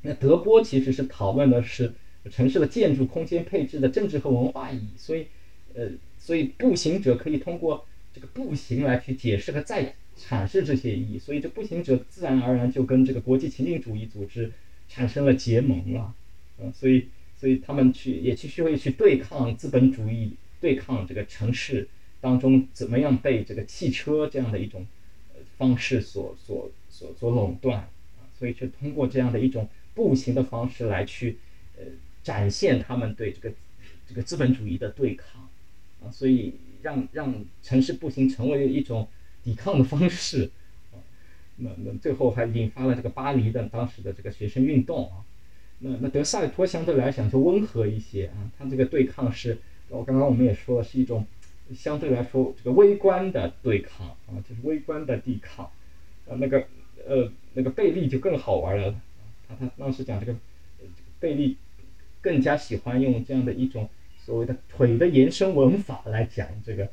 [0.02, 1.94] 那德波其实是讨论的是
[2.32, 5.28] 城市的建筑空间配置的政治和文化意义，所以
[5.74, 14.52] 呃，所以步行者可以通过这个步行来去解释和再阐释这些意义，所以这步行者自然而然就跟这个国际情境主义组织
[14.90, 16.14] 产生了结盟了，
[16.62, 17.08] 嗯，所以
[17.38, 20.36] 所以他们去也继续会去对抗资本主义。
[20.62, 21.88] 对抗这个城市
[22.20, 24.86] 当中怎么样被这个汽车这样的一种
[25.58, 31.38] 方式所所所所垄断啊，所以就通过这样的一种步行的方式来去
[31.78, 31.86] 呃
[32.24, 33.56] 展现他们对这个
[34.06, 35.50] 这个资本主义的对抗
[36.04, 37.34] 啊，所以让让
[37.64, 39.08] 城市步行成为一种
[39.46, 40.52] 抵抗的方式
[40.92, 41.00] 啊。
[41.56, 45.24] 那那最后还引发了这个巴黎的当时的这个学生运动啊。
[45.80, 49.58] 那那德塞托相对来讲就温和一些啊，他这个对抗是，
[49.90, 51.26] 我刚刚我们也说了，是一种
[51.74, 55.66] 相对来说这个微观的对抗啊，就是微观的抵抗
[56.28, 56.36] 啊。
[56.38, 56.68] 那个
[57.08, 59.00] 呃那个贝利就更好玩了，
[59.48, 60.36] 他他当时讲这个
[61.20, 61.58] 贝利
[62.22, 63.90] 更加喜欢用这样的一种。
[64.22, 66.88] 所谓的腿的延伸文法来讲这个，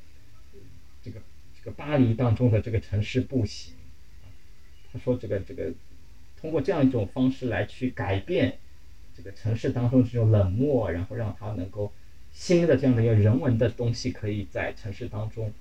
[1.02, 1.20] 这个
[1.54, 3.74] 这个巴黎当中的这个城市步行，
[4.90, 5.70] 他说这个这个
[6.40, 8.56] 通过这样一种方式来去改变
[9.16, 11.92] 这个城市当中这种冷漠，然后让它能够
[12.32, 15.52] 新的这样的一个人文的东西可以在城市当中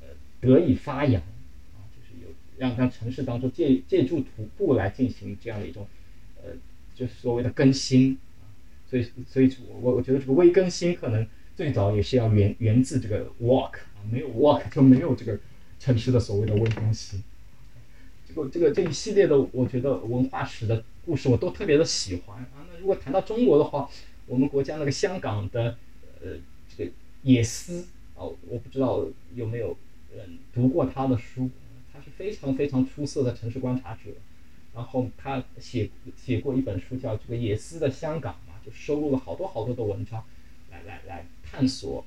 [0.00, 0.08] 呃
[0.40, 5.86] 得以发扬啊，就是有让让城市当中借借助徒步来进行这样的一种
[6.42, 6.50] 呃
[6.94, 8.18] 就是所谓的更新。
[8.90, 15.38] 所以，所以我我觉得这个微更新可能最早也是要源源自这个 walk 啊，没有 walk 就没有这个
[15.78, 17.22] 城市的所谓的微更新。
[18.26, 22.68] 这个这个这一系列的，我觉得文化史的故事我都特别的喜欢啊。
[22.70, 23.88] 那如果谈到中国的话，
[24.26, 25.78] 我们国家那个香港的
[26.20, 26.32] 呃
[26.76, 26.90] 这个
[27.22, 29.74] 野思啊，我不知道有没有
[30.14, 31.48] 人读过他的书，
[31.90, 34.10] 他是非常非常出色的城市观察者。
[34.74, 38.34] 然后他写写过一本书叫《这个野思的香港》。
[38.46, 40.22] 嘛，就收录了好多好多的文章，
[40.70, 42.04] 来来来探索，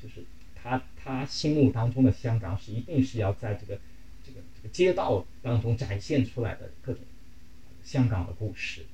[0.00, 0.22] 就是
[0.54, 3.80] 他他心目当中的香港是一定是要在这个
[4.24, 7.02] 这个这个街道当中展现出来的各种
[7.84, 8.86] 香港的故事。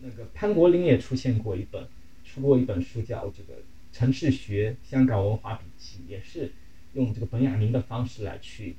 [0.00, 1.86] 那个潘国林也出现过一本，
[2.24, 3.60] 出过一本书叫《这个
[3.92, 6.50] 城市学香港文化笔记》，也是
[6.94, 8.74] 用这个本雅明的方式来去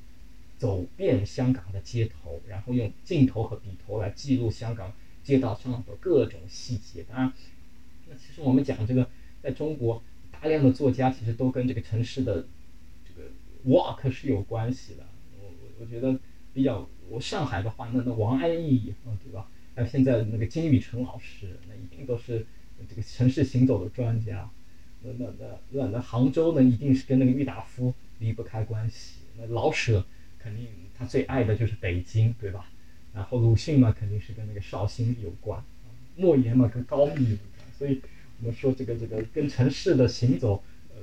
[0.57, 4.91] 走遍香港的街头，然后用镜头和笔头来记录香港
[5.23, 7.03] 街道上的各种细节。
[7.03, 7.31] 当然。
[8.09, 9.07] 那其实我们讲这个，
[9.41, 12.45] 在中国大量的作家其实都跟这个城市的
[13.07, 13.29] 这个
[13.65, 15.07] walk 是有关系的。
[15.39, 16.19] 我我我觉得
[16.53, 19.47] 比较，我上海的话，那那王安忆，嗯，对吧？
[19.75, 22.45] 还有现在那个金宇澄老师，那一定都是
[22.89, 24.49] 这个城市行走的专家。
[25.03, 29.19] 那那那那那杭州呢，一定是跟那个郁达夫离不开关系。
[29.37, 30.05] 那老舍
[30.39, 32.69] 肯定他最爱的就是北京，对吧？
[33.13, 35.61] 然后鲁迅嘛，肯定是跟那个绍兴有关。
[36.15, 37.67] 莫言嘛，跟高密有关。
[37.77, 38.01] 所以，
[38.39, 41.01] 我们说这个这个跟城市的行走，呃，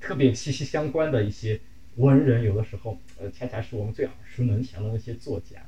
[0.00, 1.60] 特别息息相关的一些
[2.00, 5.62] 文人，有的时候，呃，恰恰是我们最耳熟能详的那些作家。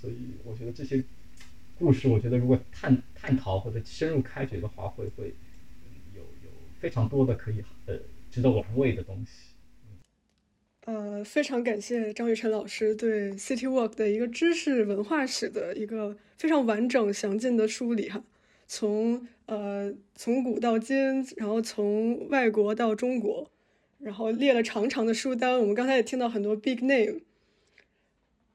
[0.00, 1.02] 所以，我觉得这些
[1.78, 5.34] 故事，我觉得如果探探讨或者深入开掘的话，会会
[6.14, 6.50] 有有
[6.80, 7.96] 非常多的可以呃
[8.30, 9.50] 值得玩味的东西。
[10.86, 18.24] 呃，非常感谢张雨晨老师对 City Walk 的一个知识文化史的一个非常完整详尽的梳理哈。
[18.66, 20.96] 从呃从古到今，
[21.36, 23.50] 然后从外国到中国，
[24.00, 25.58] 然后列了长长的书单。
[25.60, 27.20] 我们刚才也听到很多 big name。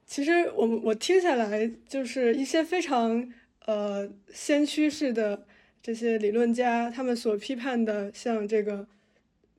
[0.05, 3.31] 其实我我听下来，就是一些非常
[3.65, 5.47] 呃先驱式的
[5.81, 8.87] 这些理论家，他们所批判的，像这个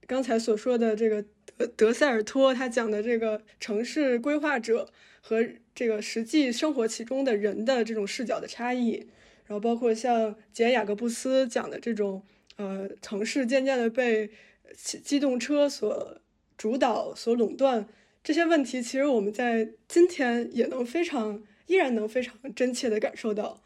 [0.07, 1.24] 刚才所说的这个
[1.57, 4.89] 德德塞尔托，他讲的这个城市规划者
[5.20, 9.09] 和这个实际生活其中的人的这种视角的差异。
[9.47, 12.22] 然后包括像简雅各布斯讲的这种，
[12.57, 14.30] 呃，城市渐渐的被
[14.77, 16.18] 机动车所
[16.57, 17.89] 主导、所垄断
[18.22, 23.62] 这些问题，其实我们在今天也能非常依然能非常真切的感受到。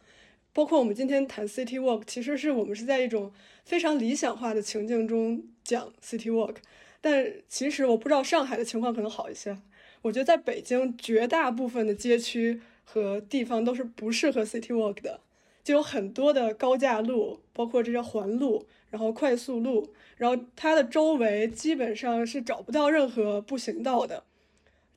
[0.53, 3.33] 包括我们今天谈 City Walk，其实是我们是在一种
[3.65, 6.57] 非常理想化的情境中讲 City Walk，
[7.01, 9.57] 但其实我不知道上海的情况可能好一些。
[10.03, 15.21] 我觉得在北京绝大部分的街区和地方都是不适合 City Walk 的。
[15.63, 24.25] 就有很多的高架路，包括这些环路，然后快速路，然后它的周围基本上是找不到任何步行道的，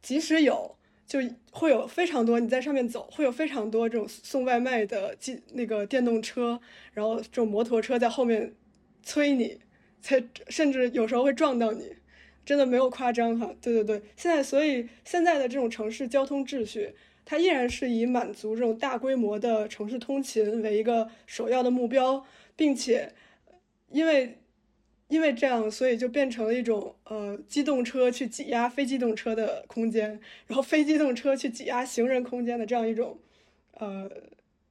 [0.01, 0.75] 即使有，
[1.07, 1.19] 就
[1.51, 6.59] 会有非常多你在上面走，会有非常多这种送外卖的机那个电动车，
[6.93, 8.53] 然后这种摩托车在后面
[9.03, 9.59] 催你，
[10.01, 11.95] 才甚至有时候会撞到你，
[12.45, 13.53] 真的没有夸张哈。
[13.61, 16.93] 对对对，现在所以现在的这种城市交通秩序。
[17.25, 22.21] 它依然是以满足这种大规模的城市通勤为一个首要的目标，
[22.53, 23.13] 并且，
[23.93, 24.39] 因为，
[25.07, 33.19] 因为这样，所以就变成了一种呃，机动车去挤压非机动车的空间，然后非机动车去挤压行人空间的这样一种
[33.75, 34.09] 呃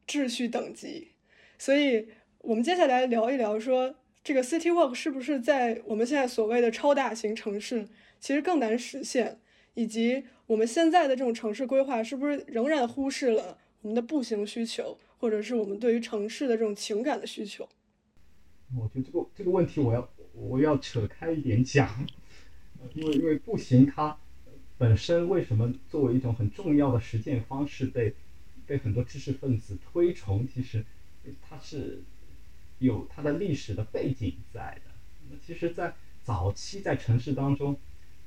[0.07, 1.12] 秩序等级。
[1.57, 2.09] 所以，
[2.41, 7.89] 我们接下来聊一聊，说这个 City Walk 是不是在我们现在所谓的超大型城市，
[8.20, 9.41] 其实更难实现，
[9.73, 10.25] 以及。
[10.49, 17.66] 我们现在的这种城市规划是不是仍然忽视了我们的步行需求，或者是我们对于城市的这种情感的需求？
[18.75, 22.07] 我觉得这个这个问题，我要我要扯开一点讲，
[22.95, 24.16] 因为因为步行它
[24.79, 28.14] 本身为什么作为一种很重要的实践方式被
[28.66, 30.85] 被很多知识分子推崇，其实
[31.43, 32.03] 它是
[32.79, 34.91] 有它的历史的背景在的。
[35.31, 37.77] 那其实，在早期在城市当中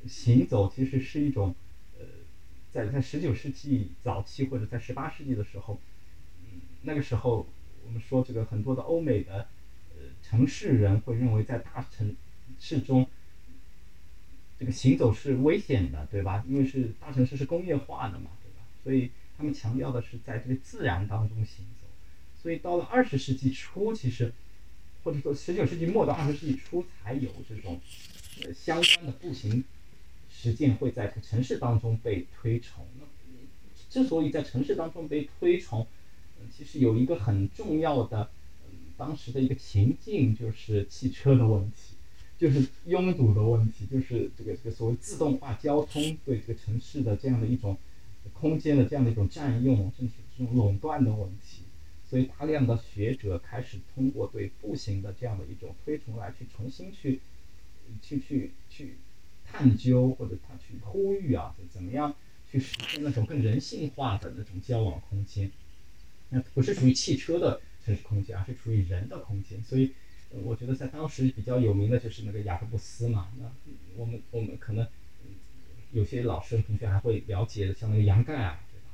[0.08, 1.56] 行走，其实是一种
[1.98, 2.06] 呃，
[2.72, 5.80] 在在十九世纪早期或者在十八世纪的时候，
[6.84, 7.48] 那个时候
[7.84, 9.48] 我们说这个很多的欧美的。
[10.28, 12.15] 城市人会认为在大城
[12.59, 13.07] 市中，
[14.59, 16.43] 这个行走是危险的，对吧？
[16.47, 18.65] 因为是大城市是工业化的嘛，对吧？
[18.84, 21.88] 所以他们强调的是在这个自然当中行走。
[22.41, 24.34] 所以到了二十世纪初，其实
[25.03, 27.80] 或者说十九世纪末到二十世纪初，才有这种
[28.43, 29.63] 呃相关的步行
[30.32, 32.86] 实践会在城市当中被推崇。
[32.99, 33.05] 那
[33.89, 35.86] 之所以在城市当中被推崇，
[36.51, 38.32] 其实有一个很重要的。
[38.98, 41.96] 当时的一个情境就是汽车的问题，
[42.38, 47.78] 就是拥堵的问题，就是这个这个所谓自动化交通对这个城市的这样的一种
[48.34, 51.64] 空间的这样的一种占用，甚至这种垄断的问题。
[52.10, 57.20] 所以大量的学者开始通过对步行的这样的一种推崇来去重新去
[58.02, 58.96] 去去去
[59.46, 62.16] 探究或者他去呼吁啊，怎么样
[62.50, 65.52] 去实现那种更人性化的那种交往空间？
[66.30, 67.60] 那不是属于汽车的。
[67.86, 69.91] 城市空间，而是处于人的空间，所以
[70.31, 73.31] 我觉得在当时比较有名的就是那个雅各布斯嘛。
[73.39, 73.51] 那
[73.95, 74.88] 我们我们可能
[75.91, 78.88] 有些老师同学还会了解像那个杨盖尔，对吧？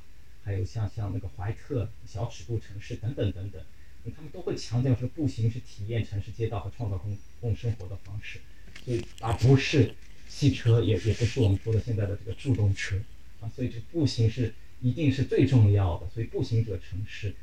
[0.44, 3.62] 还有像像那个怀特小尺度城市等等等等，
[4.14, 8.40] 他们都会强调说步行是体验城市街道和创造公共生活的方式，
[8.84, 9.94] 所以而不是
[10.28, 13.00] 汽车，也也不是我们说的现在的这个助动车
[13.40, 13.48] 啊。
[13.48, 17.34] 所以这步行是一定是最重要的，所以步行者城市。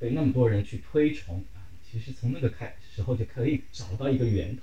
[0.00, 4.62] 被那么多人去推崇啊，其实从那个开时候就可以找到一个源头。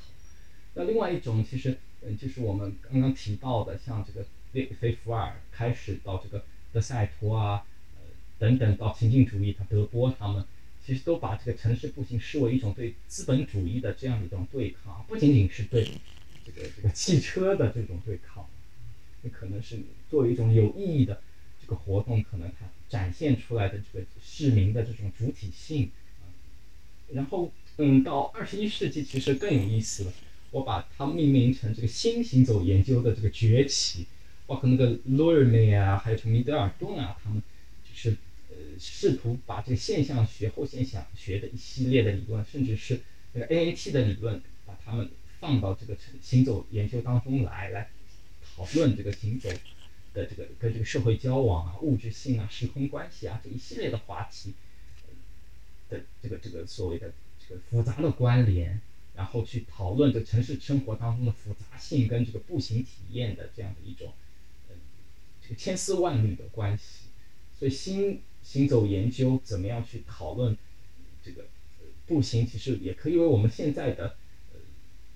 [0.74, 7.64] 那另外一种其实，嗯，就是我们刚刚提到的，像这个列菲福尔开始到这个德赛图啊，
[7.98, 8.02] 呃
[8.40, 10.44] 等等到情境主义，他德波他们，
[10.84, 15.88] 其实都把这个城市步行视为一种对资本主义的这样的一种对抗，不仅仅是对
[16.46, 18.48] 这个这个汽车的这种对抗，
[19.22, 19.80] 也可能是
[20.10, 21.22] 作为一种有意义的
[21.62, 22.66] 这个活动，可能它。
[22.90, 25.92] 展现出来的这个市民的这种主体性，
[27.14, 30.14] 然后嗯，到二十一世纪其实更有意思了。
[30.52, 34.08] 我把它命名成这个新行走研究的这个崛起，
[34.46, 37.44] 包括那个罗尔内啊，还有这个米德尔顿啊，他们
[37.84, 38.16] 就是
[38.50, 43.02] 呃试图把这个现象学、后现象学的一系列的理论，甚至是
[43.34, 45.10] 那个 AAT 的理论，把它们
[45.40, 47.90] 放到这个行走研究当中来，来
[48.56, 49.50] 讨论这个行走。
[50.18, 54.54] 的这个跟这个社会交往啊、物质性啊、时空关系啊这一系列的话题
[55.90, 58.82] 的这个这个所谓的这个复杂的关联，
[59.16, 64.12] 然后去讨论这城市生活当中的复杂性跟这个步行体验的这样的一种
[64.70, 64.76] 呃
[65.44, 67.06] 这个千丝万缕的关系。
[67.60, 70.58] 所以新行走研究怎么样去讨论
[71.24, 71.46] 这个
[72.08, 74.18] 步行，其实也可以为我们现在的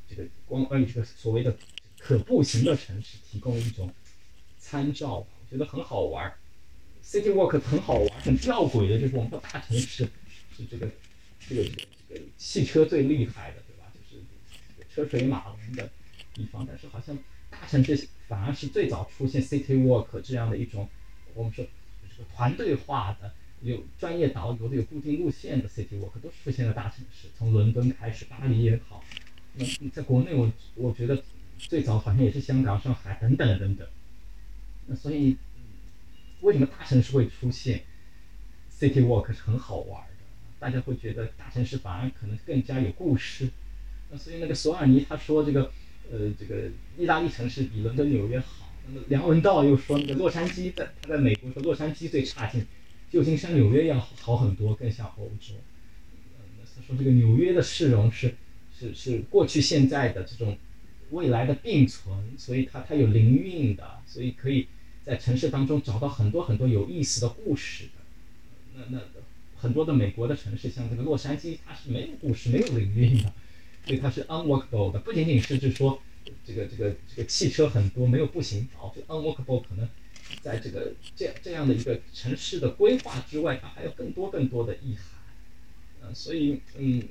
[0.07, 1.57] 这个光关于这个所谓的
[1.97, 3.91] 可步行的城市提供一种。
[4.71, 6.33] 参照，我觉得很好玩。
[7.03, 10.07] City Walk 很好玩，很吊诡的，就是我们说大城市
[10.55, 10.87] 是这个
[11.45, 13.91] 这个这个这个汽车最厉害的，对吧？
[13.93, 14.23] 就是
[14.95, 15.89] 车水马龙的
[16.33, 16.65] 地方。
[16.65, 17.17] 但是好像
[17.49, 20.87] 大城市反而是最早出现 City Walk 这样的一种，
[21.33, 21.65] 我们说
[22.09, 29.03] 这个团队化的、有专业导游的、有固定路线的 City Walk 都出现在大城市，从伦敦开始，巴黎也好。
[29.55, 31.21] 那在国内，我我觉得
[31.57, 33.85] 最早好像也是香港、上海等等等等。
[34.95, 35.37] 所以，
[36.41, 37.83] 为什么大城市会出现
[38.71, 40.15] city walk 是很好玩的？
[40.59, 43.49] 大家会觉得大城市反而可能更加有故事。
[44.09, 45.71] 那所以那个索尔尼他说这个，
[46.11, 48.69] 呃，这个意大利城市比伦敦、纽约好。
[48.87, 52.65] 那么梁文道又说那个洛杉矶在他在美国说洛杉矶最差劲，
[53.09, 55.55] 旧金山、纽约要好很多，更像欧洲。
[56.59, 58.35] 那他说这个纽约的市容是
[58.77, 60.57] 是是过去现在的这种。
[61.11, 64.65] 未来的并存，所以它它有灵韵的，所以可以
[65.03, 67.91] 在城市当中找到很多很多有意思的故事的。
[68.75, 69.01] 那那
[69.55, 73.33] 很多的美国的城市，像这个洛杉矶，它是没有故事、没有领域的，
[73.85, 74.99] 所以它是 unworkable 的。
[74.99, 76.01] 不仅仅是就说
[76.45, 79.87] 这个这个这个汽车很多，没有步行道，就 unworkable 可能
[80.41, 85.21] 在这个这样这样的一个城市的规划之外，它还有更多更多的意涵。
[86.03, 87.03] 嗯，所以嗯，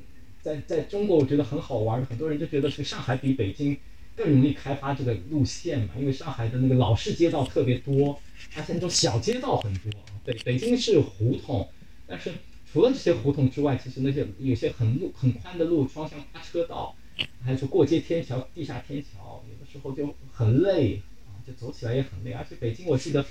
[0.43, 3.77] 在在中国我觉得很好玩，很多人就觉得是上海比北京。
[4.17, 8.21] 更容易开发这个路线嘛，因为上海的那个老式街道特别多，
[8.55, 9.91] 而且那种小街道很多。
[10.25, 11.67] 北北京是胡同，
[12.07, 12.31] 但是
[12.71, 16.95] 除了这些胡同之外，其实那些有些很路很宽的路，双向八车道，
[17.43, 22.33] 还有说过街天桥、地下天桥，有的时候就很累啊，就走起来也很累。
[22.33, 23.25] 而且北京我记得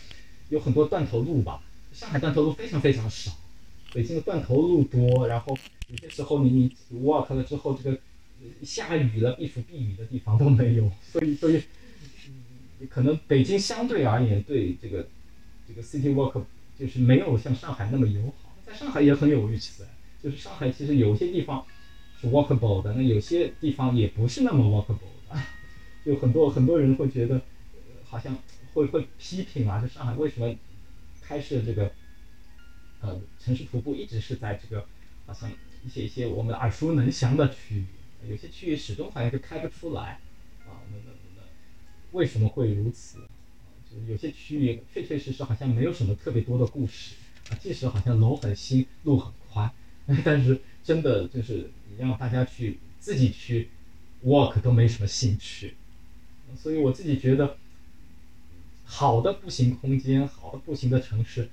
[0.50, 1.62] 有很多断头路吧，
[1.94, 3.32] 上海断头路非常非常少，
[3.94, 5.56] 北京的断头路多，然后
[5.90, 6.50] 有些时候你
[6.90, 7.98] 你 walk 了之后，这个
[8.64, 11.62] 下雨了避暑避雨的地方都没有， 所以所以
[12.90, 15.08] 可能北京相对而言对这个
[15.68, 16.44] 这个 city walk
[16.78, 19.86] 就是没有像上海那么友好，在上海也很有意思，
[20.24, 21.66] 就是上海其实有些地方。
[22.22, 25.42] 是 walkable 的，那有些地方也不是那么 walkable 的，
[26.06, 27.40] 就很多很多人会觉得，
[28.04, 28.38] 好像
[28.74, 30.54] 会会批评啊，就上海为什么
[31.22, 31.90] 开设这个
[33.00, 34.86] 呃城市徒步一直是在这个
[35.26, 35.50] 好像
[35.86, 37.86] 一些一些我们耳熟能详的区域，
[38.28, 40.20] 有些区域始终好像就开不出来
[40.66, 41.42] 啊，那那那
[42.12, 43.20] 为什么会如此？
[43.90, 47.16] 就有些区域确确实实好像没有什么特别多的故事
[47.50, 49.72] 啊，即使好像楼很新，路很宽，
[50.24, 51.90] 但是真的就是你。
[52.00, 53.68] 让大家去自己去
[54.24, 55.76] walk 都没什么兴趣，
[56.56, 57.58] 所以我自己觉得，
[58.86, 61.50] 好的步行空间，好的步行的城市，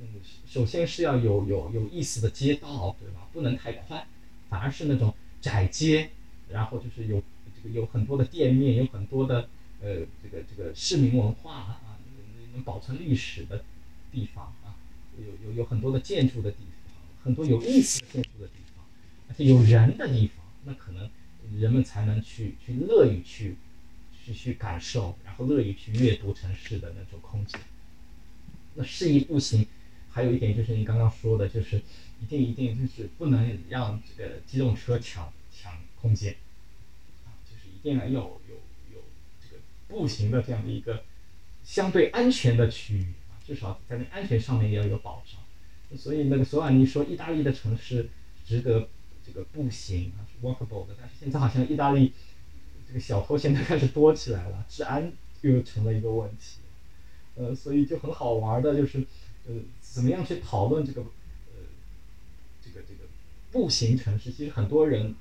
[0.00, 0.08] 嗯，
[0.46, 3.28] 首先是要有有有意思的街道，对吧？
[3.30, 4.06] 不能太宽，
[4.48, 6.10] 反而是那种窄街，
[6.48, 7.22] 然后就是有
[7.56, 9.48] 这个有很多的店面，有很多的
[9.80, 11.98] 呃这个这个市民文化啊，
[12.52, 13.64] 能保存历史的
[14.12, 14.76] 地方啊，
[15.18, 18.84] 有有有很多的建筑的地方，很多有意思的建筑的地方。
[19.28, 21.08] 而且有人的地方，那可能
[21.58, 23.56] 人们才能去去乐于去
[24.24, 27.60] 去去感受，然后乐于去阅读城市的那种空间。
[28.74, 29.66] 那适宜步行，
[30.10, 31.82] 还有一点就是你刚刚说的，就是
[32.20, 36.36] 一定一定就是不能让这个机动车抢抢空间，
[37.24, 38.56] 啊，就是一定要有有
[38.94, 39.02] 有
[39.40, 41.04] 这个步行的这样的一个
[41.64, 45.98] 相对安全的区域啊，至少在那安全上面也要有保障。
[45.98, 48.08] 所以那个索尔尼说，意大利的城市
[48.46, 48.88] 值得。
[49.22, 52.12] 这个步行啊是 walkable 的，但是现在好像意大利
[52.88, 56.58] 这个小偷现在开始多起来了，治安又成了一个问题，
[57.36, 59.06] 呃，所以就很好玩的就是，
[59.46, 59.54] 呃，
[59.90, 61.66] 怎么样去讨论这个，呃，
[62.62, 63.08] 这个这个
[63.50, 65.14] 步行城市，其实很多人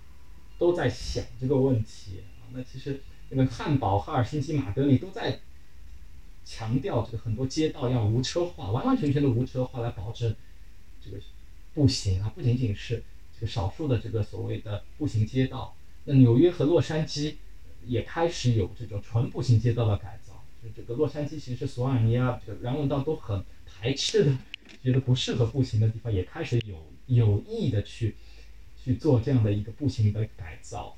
[0.58, 2.54] 都在想这个问题啊。
[2.54, 5.40] 那其实那个汉堡、哈尔辛基、马德里都在
[6.46, 10.36] 强调这个很多街道要无车化，完完全全的无车化来保证
[11.04, 11.18] 这个
[11.74, 13.04] 步行啊，不仅仅是。
[13.42, 17.36] 这个少数的这个所谓的步行街道，那纽约和洛杉矶
[17.86, 20.44] 也开始有这种纯步行街道的改造。
[20.62, 24.38] 就这个洛杉矶其实索尔尼啊，这个人文道都很排斥的，
[24.84, 28.16] 觉得不适合步行的地方，也开始有有意的去
[28.84, 30.96] 去做这样的一个步行的改造。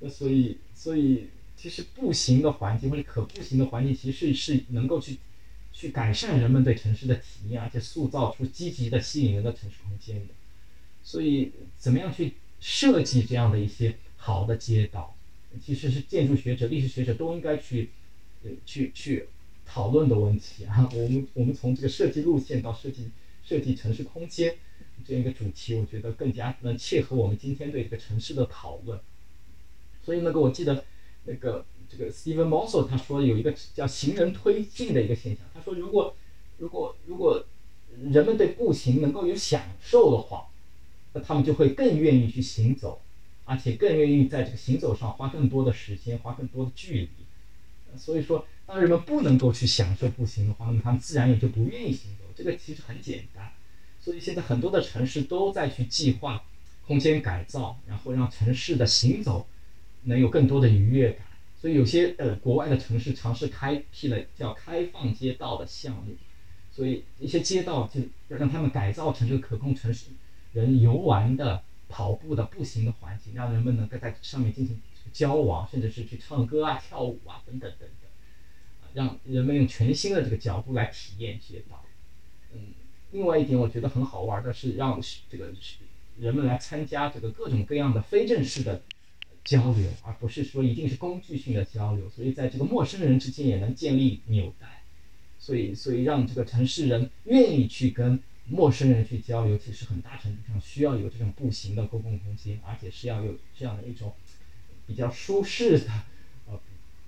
[0.00, 5.18] 那所以所以其实步行的环境或者可步行的环境，其实是能够去
[5.72, 10.34] 去改善人们对城市的体验，而且塑造出积极的吸引人的城市空间的。
[11.02, 15.16] 所以，怎么样去设计这样的一些好的街道，
[15.64, 17.90] 其实是建筑学者、历史学者都应该去，
[18.44, 19.28] 呃，去去
[19.68, 20.88] 讨论的问题啊。
[20.96, 23.10] 我们我们从这个设计路线到设计
[23.44, 24.56] 设计城市空间
[25.04, 28.98] 这样一个主题，我觉得更加能切合我们今天对这个城市的讨论。
[30.02, 30.84] 所以那个我记得
[31.24, 36.16] 那个这个 Steven Mossel 他说有一个叫行人推进的一个现象，他说如果
[36.56, 37.44] 如果如果
[38.10, 40.46] 人们对步行能够有享受的话。
[41.14, 43.00] 那他们就会更愿意去行走，
[43.46, 47.96] 而且更愿意在这个行走上花更多的时间，花更多的距离。
[47.96, 52.24] 所以说，当人们不能够去享受步行的话，那么他们自然也就不愿意行走。
[52.36, 53.50] 这个其实很简单。
[53.98, 56.44] 所以现在很多的城市都在去计划
[56.86, 59.48] 空间改造，然后让城市的行走
[60.02, 61.26] 能有更多的愉悦感。
[61.58, 66.14] 所以有些呃国外的城市尝试开辟了叫开放街道的项目，
[66.70, 70.08] 所以一些街道就要让他们改造成这个可控城市。
[70.52, 74.80] 人游玩的、跑步的、步行的环境，让人们能够在上面进行
[75.12, 78.07] 交往，甚至是去唱歌啊、跳舞啊等等等等，
[78.94, 81.84] 让人们用全新的这个角度来体验街道。
[82.52, 82.60] 嗯，
[83.12, 85.52] 另外一点我觉得很好玩的是，让这个
[86.18, 88.82] 人们来参加这个各种各样的非正式的
[89.44, 92.08] 交流，而不是说一定是工具性的交流。
[92.10, 94.82] 所以在这个陌生人之间也能建立纽带，
[95.38, 98.20] 所以所以让这个城市人愿意去跟。
[98.50, 104.14] 陌生人去交流，其实很大程度上需要有这种步行的公共空间，而且是要有这样的一种
[104.86, 105.90] 比较舒适的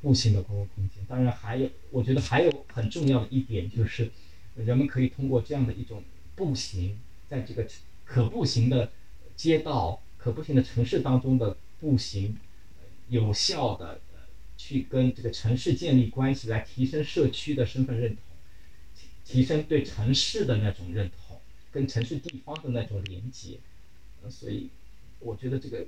[0.01, 1.05] 步行的公共空间。
[1.09, 4.11] 当然，还有我觉得还有很重要的一点就是，
[4.57, 6.03] 人们可以通过这样的一种
[6.35, 6.99] 步行，
[7.29, 7.67] 在这个
[8.05, 8.91] 可步行的
[9.37, 12.37] 街道、可步行的城市当中的步行，
[13.09, 14.01] 有效的
[14.57, 18.23] 去跟这个城市建立关系，来提升社区的身份认同，
[19.25, 21.39] 提升对城市的那种认同。
[21.73, 23.61] 跟城市地方的那种连接，
[24.25, 24.71] 呃，所以
[25.21, 25.87] 我觉得这个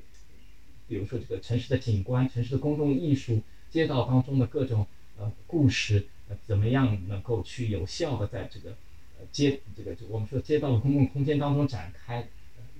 [0.86, 3.42] 比如说这个城市的景观、城市的公众艺术、
[3.72, 4.86] 街道当中的各种
[5.18, 8.70] 呃故事，呃怎么样能够去有效的在这个
[9.18, 12.28] 呃街这个我们说街道的公共空间当中展开，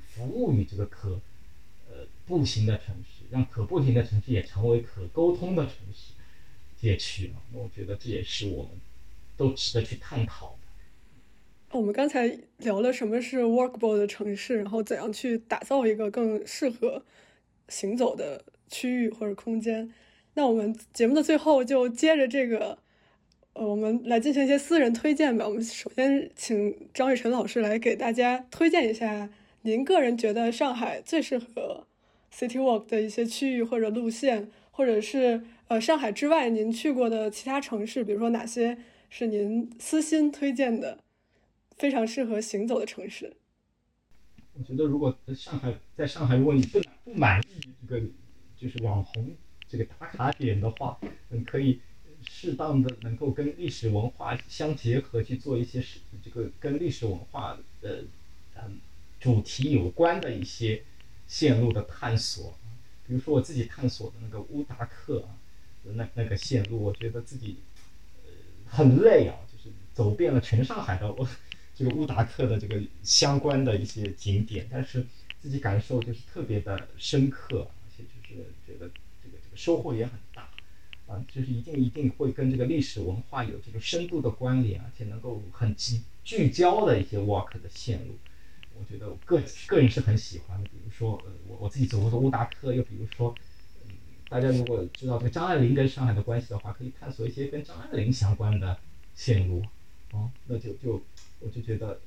[0.07, 1.18] 服务于这个可
[1.90, 6.12] 呃步行的城市，让可步行的城市也成为可沟通的城市
[6.78, 8.72] 街区啊，我觉得这也是我们
[9.38, 11.78] 都值得去探讨的。
[11.78, 17.03] 我们刚才聊了什么是 walkable 的城市，然后怎样去打造一个更适合
[17.68, 19.90] 行走的区域或者空间。
[20.35, 22.78] 那我们节目的最后就接着这个，
[23.53, 25.47] 呃，我们来进行一些私人推荐吧。
[25.47, 29.28] 我们首先请张雨晨老师来给大家推荐一下
[29.62, 31.87] 您个人觉得上海最适合
[32.33, 38.78] city walk 的一些区域或者路线，或者是呃上海之外您去过的其他城市，比如说哪些
[39.09, 40.99] 是您私心推荐的。
[41.78, 43.33] 非常适合行走的城市。
[44.55, 47.45] 我觉得，如果在上海，在上海，如果你不不满意
[47.89, 48.07] 这个
[48.57, 49.35] 就是网红
[49.73, 50.99] 这个打卡点的话，
[51.31, 51.81] 嗯，可以
[52.29, 58.05] 适当的能够跟历史文化相结合，去做一些是这个跟历史文化的
[58.57, 58.79] 嗯
[59.18, 60.83] 主题有关的一些
[61.27, 62.55] 线路的探索。
[63.07, 65.27] 比如说我自己探索的那个乌达克，
[65.85, 67.57] 那那个线路，我觉得自己
[68.27, 68.31] 呃
[68.66, 71.27] 很累啊，就是走遍了全上海的我。
[71.75, 75.05] 这个乌达克的这个相关的一些景点，但是
[75.41, 78.91] 自己感受就是特别的深刻，而且就是觉得
[79.55, 80.48] 收获也很大，
[81.07, 88.14] 啊，就是一定一定会跟这个历史文化有这个深度的关联，而且能够很集聚焦的一些 walk 的线路，
[88.78, 90.68] 我觉得个个人是很喜欢的。
[90.68, 93.34] 比如说，呃，我我自己走过的乌达克，又比如说，
[94.28, 98.78] 大家如果知道这个张爱玲跟上海的关系的话，可以探索一些跟张爱玲相关的
[99.14, 99.62] 线路，
[100.12, 101.03] 哦，那就就。
[101.44, 101.98] 我就觉得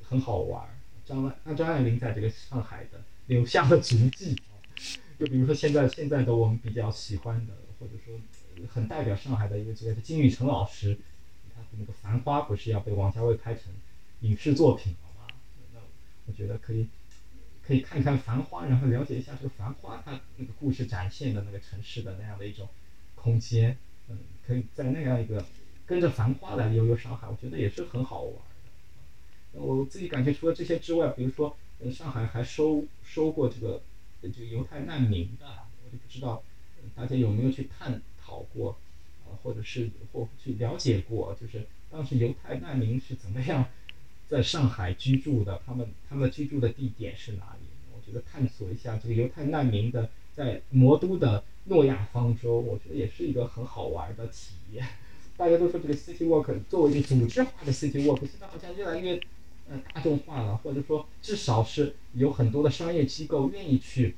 [0.00, 0.64] 很好玩。
[1.04, 4.40] 张爱那张爱玲在这个上海的留下了足迹
[5.20, 8.18] 就比如说现在现在的我们比较喜欢的，或者说
[8.66, 10.98] 很代表上海的一个这个金宇澄老师，
[11.54, 13.64] 他的那个《繁花》不是要被王家卫拍成
[14.20, 15.26] 影视作品了吗？
[15.74, 15.80] 那
[16.26, 16.88] 我觉得可以
[17.62, 22.66] 可以看看《繁花》，然后了解一下这个《繁花》它那个故事展现的那个城市的那样的一种
[23.14, 23.76] 空间。
[24.08, 24.16] 嗯，
[24.46, 25.44] 可以在那样一个
[25.84, 28.32] 跟着《繁花》来悠悠上海，我觉得也是很好玩
[29.52, 29.60] 的。
[29.60, 31.54] 我自己感觉，除了这些之外，比如说，
[31.92, 33.82] 上海还收收过这个，
[34.28, 35.46] 这个犹太难民的，
[35.84, 36.42] 我就不知道，
[36.94, 38.76] 大家有没有去探讨过，
[39.24, 43.66] 啊，或者是或去了解过，就是当时犹太难民是怎么样
[44.28, 47.66] 在上海居住的，他们他们居住的地点是哪里？
[47.94, 54.86] 我觉得探索一下这个犹太难民的在魔都的诺亚方舟，我觉得也是一个很好玩的体验。
[55.36, 59.20] 大家都说这个 city walk 作为一个组织化的 city walk，现在好像越来越。
[59.70, 64.16] 呃，大众化了，或者说至少是有很多的商业机构愿意去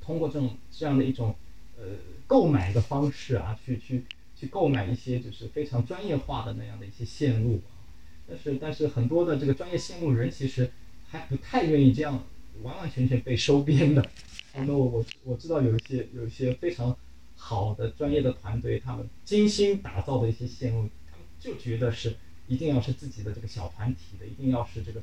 [0.00, 1.34] 通过这种这样的一种
[1.76, 1.84] 呃
[2.28, 4.04] 购买的方式啊，去去
[4.36, 7.82] 去购买一些就是非常专业化的那样的一些线路啊。
[8.28, 10.70] 但是但是很多的这个专业线路人其实
[11.08, 12.22] 还不太愿意这样
[12.62, 14.10] 完完全全被收编的。
[14.54, 16.96] 那我我我知道有一些有一些非常
[17.34, 22.14] 好的专业的团队，他们精心打造的一些线路，他们就觉得是。
[22.52, 25.00] 一定要是自己的这个小团体的，一定要是这个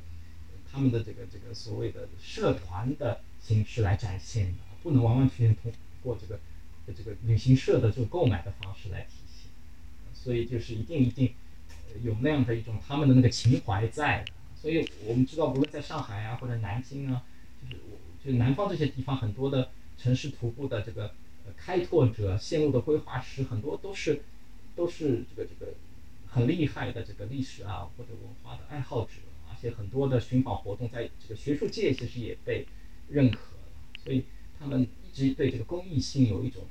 [0.72, 5.72] 他们的这个这个所谓的社团的形式来展现的，不能完完全全通
[6.04, 6.40] 过这个
[6.96, 9.50] 这个旅行社的这个购买的方式来体现。
[10.14, 11.34] 所以就是一定一定
[12.04, 14.24] 有那样的一种他们的那个情怀在。
[14.56, 17.24] 所以我们知道，无论在上海啊或者南京啊，
[17.64, 21.16] 就是我就南方这些地方很多的城市徒步的这个
[21.58, 24.22] 开拓者、线路的规划师，很多都是
[24.76, 25.74] 都是这个这个。
[26.32, 29.14] 很厉害的这个历史啊或者文化的爱好者，
[29.50, 32.68] 而且很多的寻宝活动在这个学术界其实也被
[33.10, 34.26] 认可了，所以
[34.60, 36.64] 他们一直对这个公益性有一种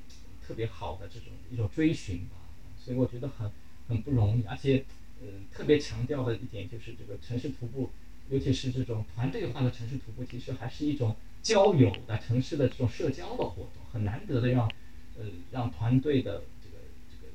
[0.47, 2.37] 特别好的这种一种追寻吧，
[2.79, 3.51] 所以我觉得很
[3.89, 4.85] 很不容易，而且
[5.21, 7.91] 嗯特别强调的一点就是这个城市徒步，
[8.31, 14.71] 尤其是这种团队化的城市徒步，其实还是一种交友的城市的这种社交的活动，很难得的让
[15.19, 16.77] 呃让团队的这个
[17.11, 17.33] 这个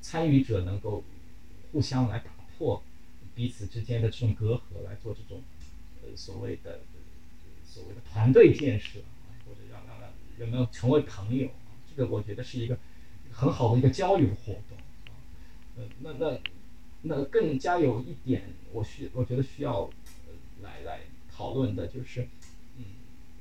[0.00, 1.02] 参与者能够。
[1.74, 2.80] 互相来打破
[3.34, 5.42] 彼此之间的这种隔阂，来做这种
[6.04, 6.78] 呃所谓的
[7.66, 9.00] 所谓的团队建设，
[9.44, 10.08] 或者让让让
[10.38, 11.50] 人们成为朋友，
[11.90, 12.78] 这个我觉得是一个
[13.32, 14.78] 很好的一个交流活动。
[15.76, 16.38] 呃，那那
[17.02, 19.90] 那更加有一点，我需我觉得需要
[20.62, 22.28] 来来讨论的就是，
[22.78, 22.84] 嗯，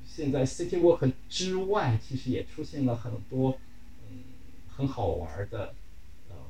[0.03, 3.59] 现在 City Walk 之外，其实也出现了很多
[4.09, 4.23] 嗯
[4.75, 5.75] 很好玩的。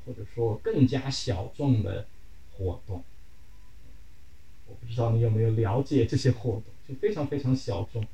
[0.06, 2.06] 或者说更加小众的
[2.52, 3.04] 活动，
[4.68, 8.06] 我不知道你有没有了解这些活动，就非常非常小众，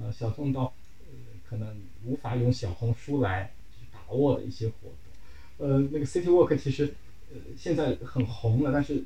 [0.00, 0.72] 呃，小众到，
[1.06, 1.12] 呃，
[1.48, 3.52] 可能无法用小红书来
[3.92, 5.66] 把握的一些活动。
[5.66, 6.94] 呃，那个 City Walk 其实
[7.32, 9.02] 呃现在很红了，但是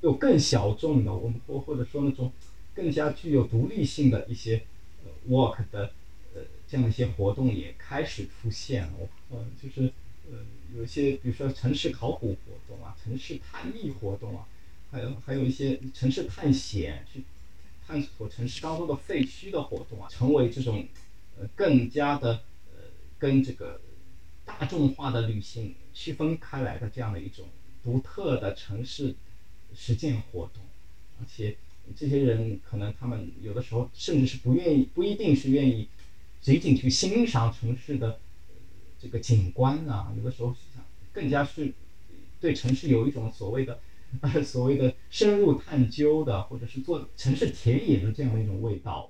[0.00, 2.32] 有更小众的，我们或或者说那种
[2.74, 4.62] 更加具有独立性的一些
[5.04, 5.90] 呃 walk 的
[6.34, 8.92] 呃这样一些活动也开始出现了。
[9.30, 9.92] 呃，就是
[10.76, 14.46] 有些比如说城市考古活动啊，城市探秘活动啊，
[14.90, 17.22] 还有还有一些城市探险去
[17.86, 20.86] 探索城市当中的废墟的活动啊，成为这种
[21.38, 22.42] 呃更加的
[22.74, 22.82] 呃
[23.18, 23.80] 跟这个。
[24.48, 27.44] 大众化的旅行区分开来的这样的一种
[27.84, 29.14] 独特的城市
[29.76, 30.62] 实践活动，
[31.20, 31.58] 而且
[31.94, 35.86] 这些人可能他们有的时候甚至是不愿意，不一定是愿意
[36.40, 38.18] 仅仅去欣赏城市的
[39.00, 41.72] 这个景观啊，有的时候想更加是
[42.40, 43.78] 对城市有一种所谓的
[44.44, 49.08] 所谓的深入探究的，或者是做城市田野的这样的一种味道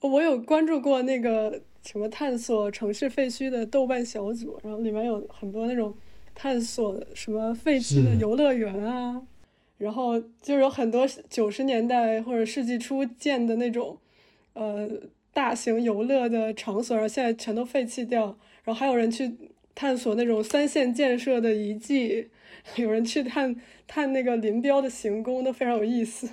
[0.00, 1.62] 我有关注过那个。
[1.82, 5.96] 什么探索城市废墟的豆瓣小组，然后里面有很多那种
[6.34, 9.22] 探索什么废弃的游乐园啊，
[9.78, 13.96] 然后就有很多九十年代或者世纪初建的那种
[14.52, 14.86] 呃
[15.32, 19.30] 大型游乐的场所，然后现在全都废弃掉，然后还有人去
[19.74, 22.28] 探索那种三线建设的遗迹，
[22.76, 23.54] 有人去探
[23.86, 26.28] 探那个林彪的行宫，都非常有意思。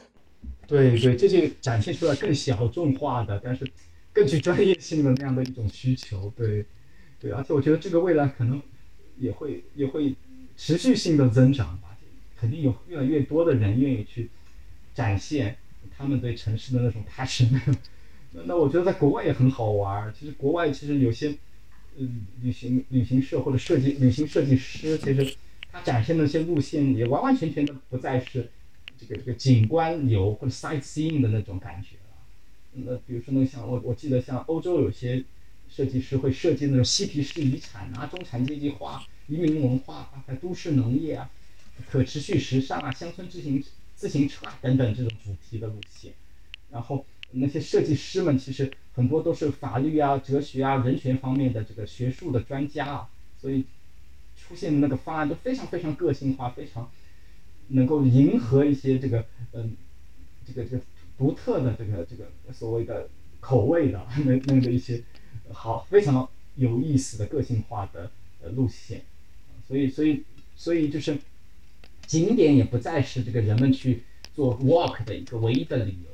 [0.67, 3.65] 对对，这就展现出来更小众化的，但是。
[4.13, 6.65] 更具专业性的那样的一种需求，对，
[7.19, 8.59] 对，而且我觉得这个未来可能
[9.19, 10.15] 也会也会
[10.55, 11.95] 持续性的增长吧，
[12.36, 14.32] 肯定有越来越多的人愿意去
[14.95, 15.55] 展现
[15.95, 17.61] 他们对城市的那种 passion。
[18.34, 21.36] 那那我觉得在国外也很好玩，其实国外其实有些
[21.97, 25.35] 嗯旅行旅行社或者设计旅行设计师，其实
[25.71, 28.49] 他展现的那些路线也完完全全的不再是
[28.97, 32.03] 这个这个景观游或者 sightseeing 的那种感觉了。
[32.73, 35.23] 那比如说，那像我我记得，像欧洲有些
[35.67, 41.29] 设计师会设计那种嬉皮士遗产啊、中产阶级化、移民文化啊、都市农业啊、
[41.89, 43.63] 可持续时尚啊、乡村自行
[43.95, 46.13] 自行车啊等等这种主题的路线。
[46.69, 53.09] 然后那些设计师们其实很多都是法律啊、哲学啊、人权方面的这个学术的专家啊，
[53.41, 53.65] 所以
[54.36, 56.89] 出现的那个方案都非常非常个性化，非常
[57.69, 59.75] 能够迎合一些这个嗯
[60.45, 60.84] 这个这个。
[61.17, 63.09] 独特的这个这个所谓的
[63.39, 65.01] 口味的 那那个一些
[65.51, 68.11] 好非常有意思的个性化的
[68.43, 69.01] 呃路线，
[69.67, 70.23] 所以所以
[70.55, 71.17] 所以就是
[72.05, 74.03] 景点也不再是这个人们去
[74.36, 76.11] 做 walk 的一个唯一的理由，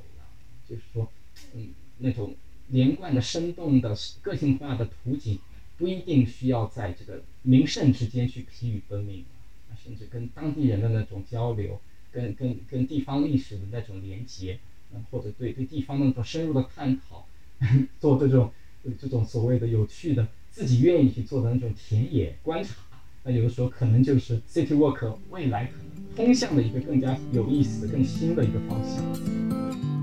[0.70, 1.10] 就是说
[1.56, 2.36] 嗯那种
[2.70, 5.40] 连贯的生动的个性化的图景
[5.78, 9.26] 不一定需要在这个名胜之间去疲于奔命，
[9.84, 14.60] 甚至跟当地人的那种交流，跟跟跟地方历史的那种连接。
[15.10, 17.26] 或者对对地方那种深入的探讨，
[18.00, 18.52] 做这种
[19.02, 22.76] 这种所谓的有趣的自己愿意去做的那种田野观察，
[23.24, 30.03] 那有的时候可能就是 city walk 未来可能通向的一个更加有意思、更新的一个方向。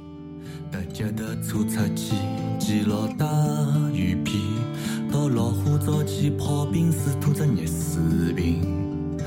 [0.71, 2.15] 特急特车出去，
[2.59, 3.25] 记老踏
[3.93, 4.39] 雨披，
[5.11, 9.17] 到老虎灶去泡冰水，吐着热水瓶，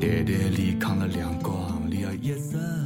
[0.00, 2.83] 袋袋里扛了两角筐，里有一只。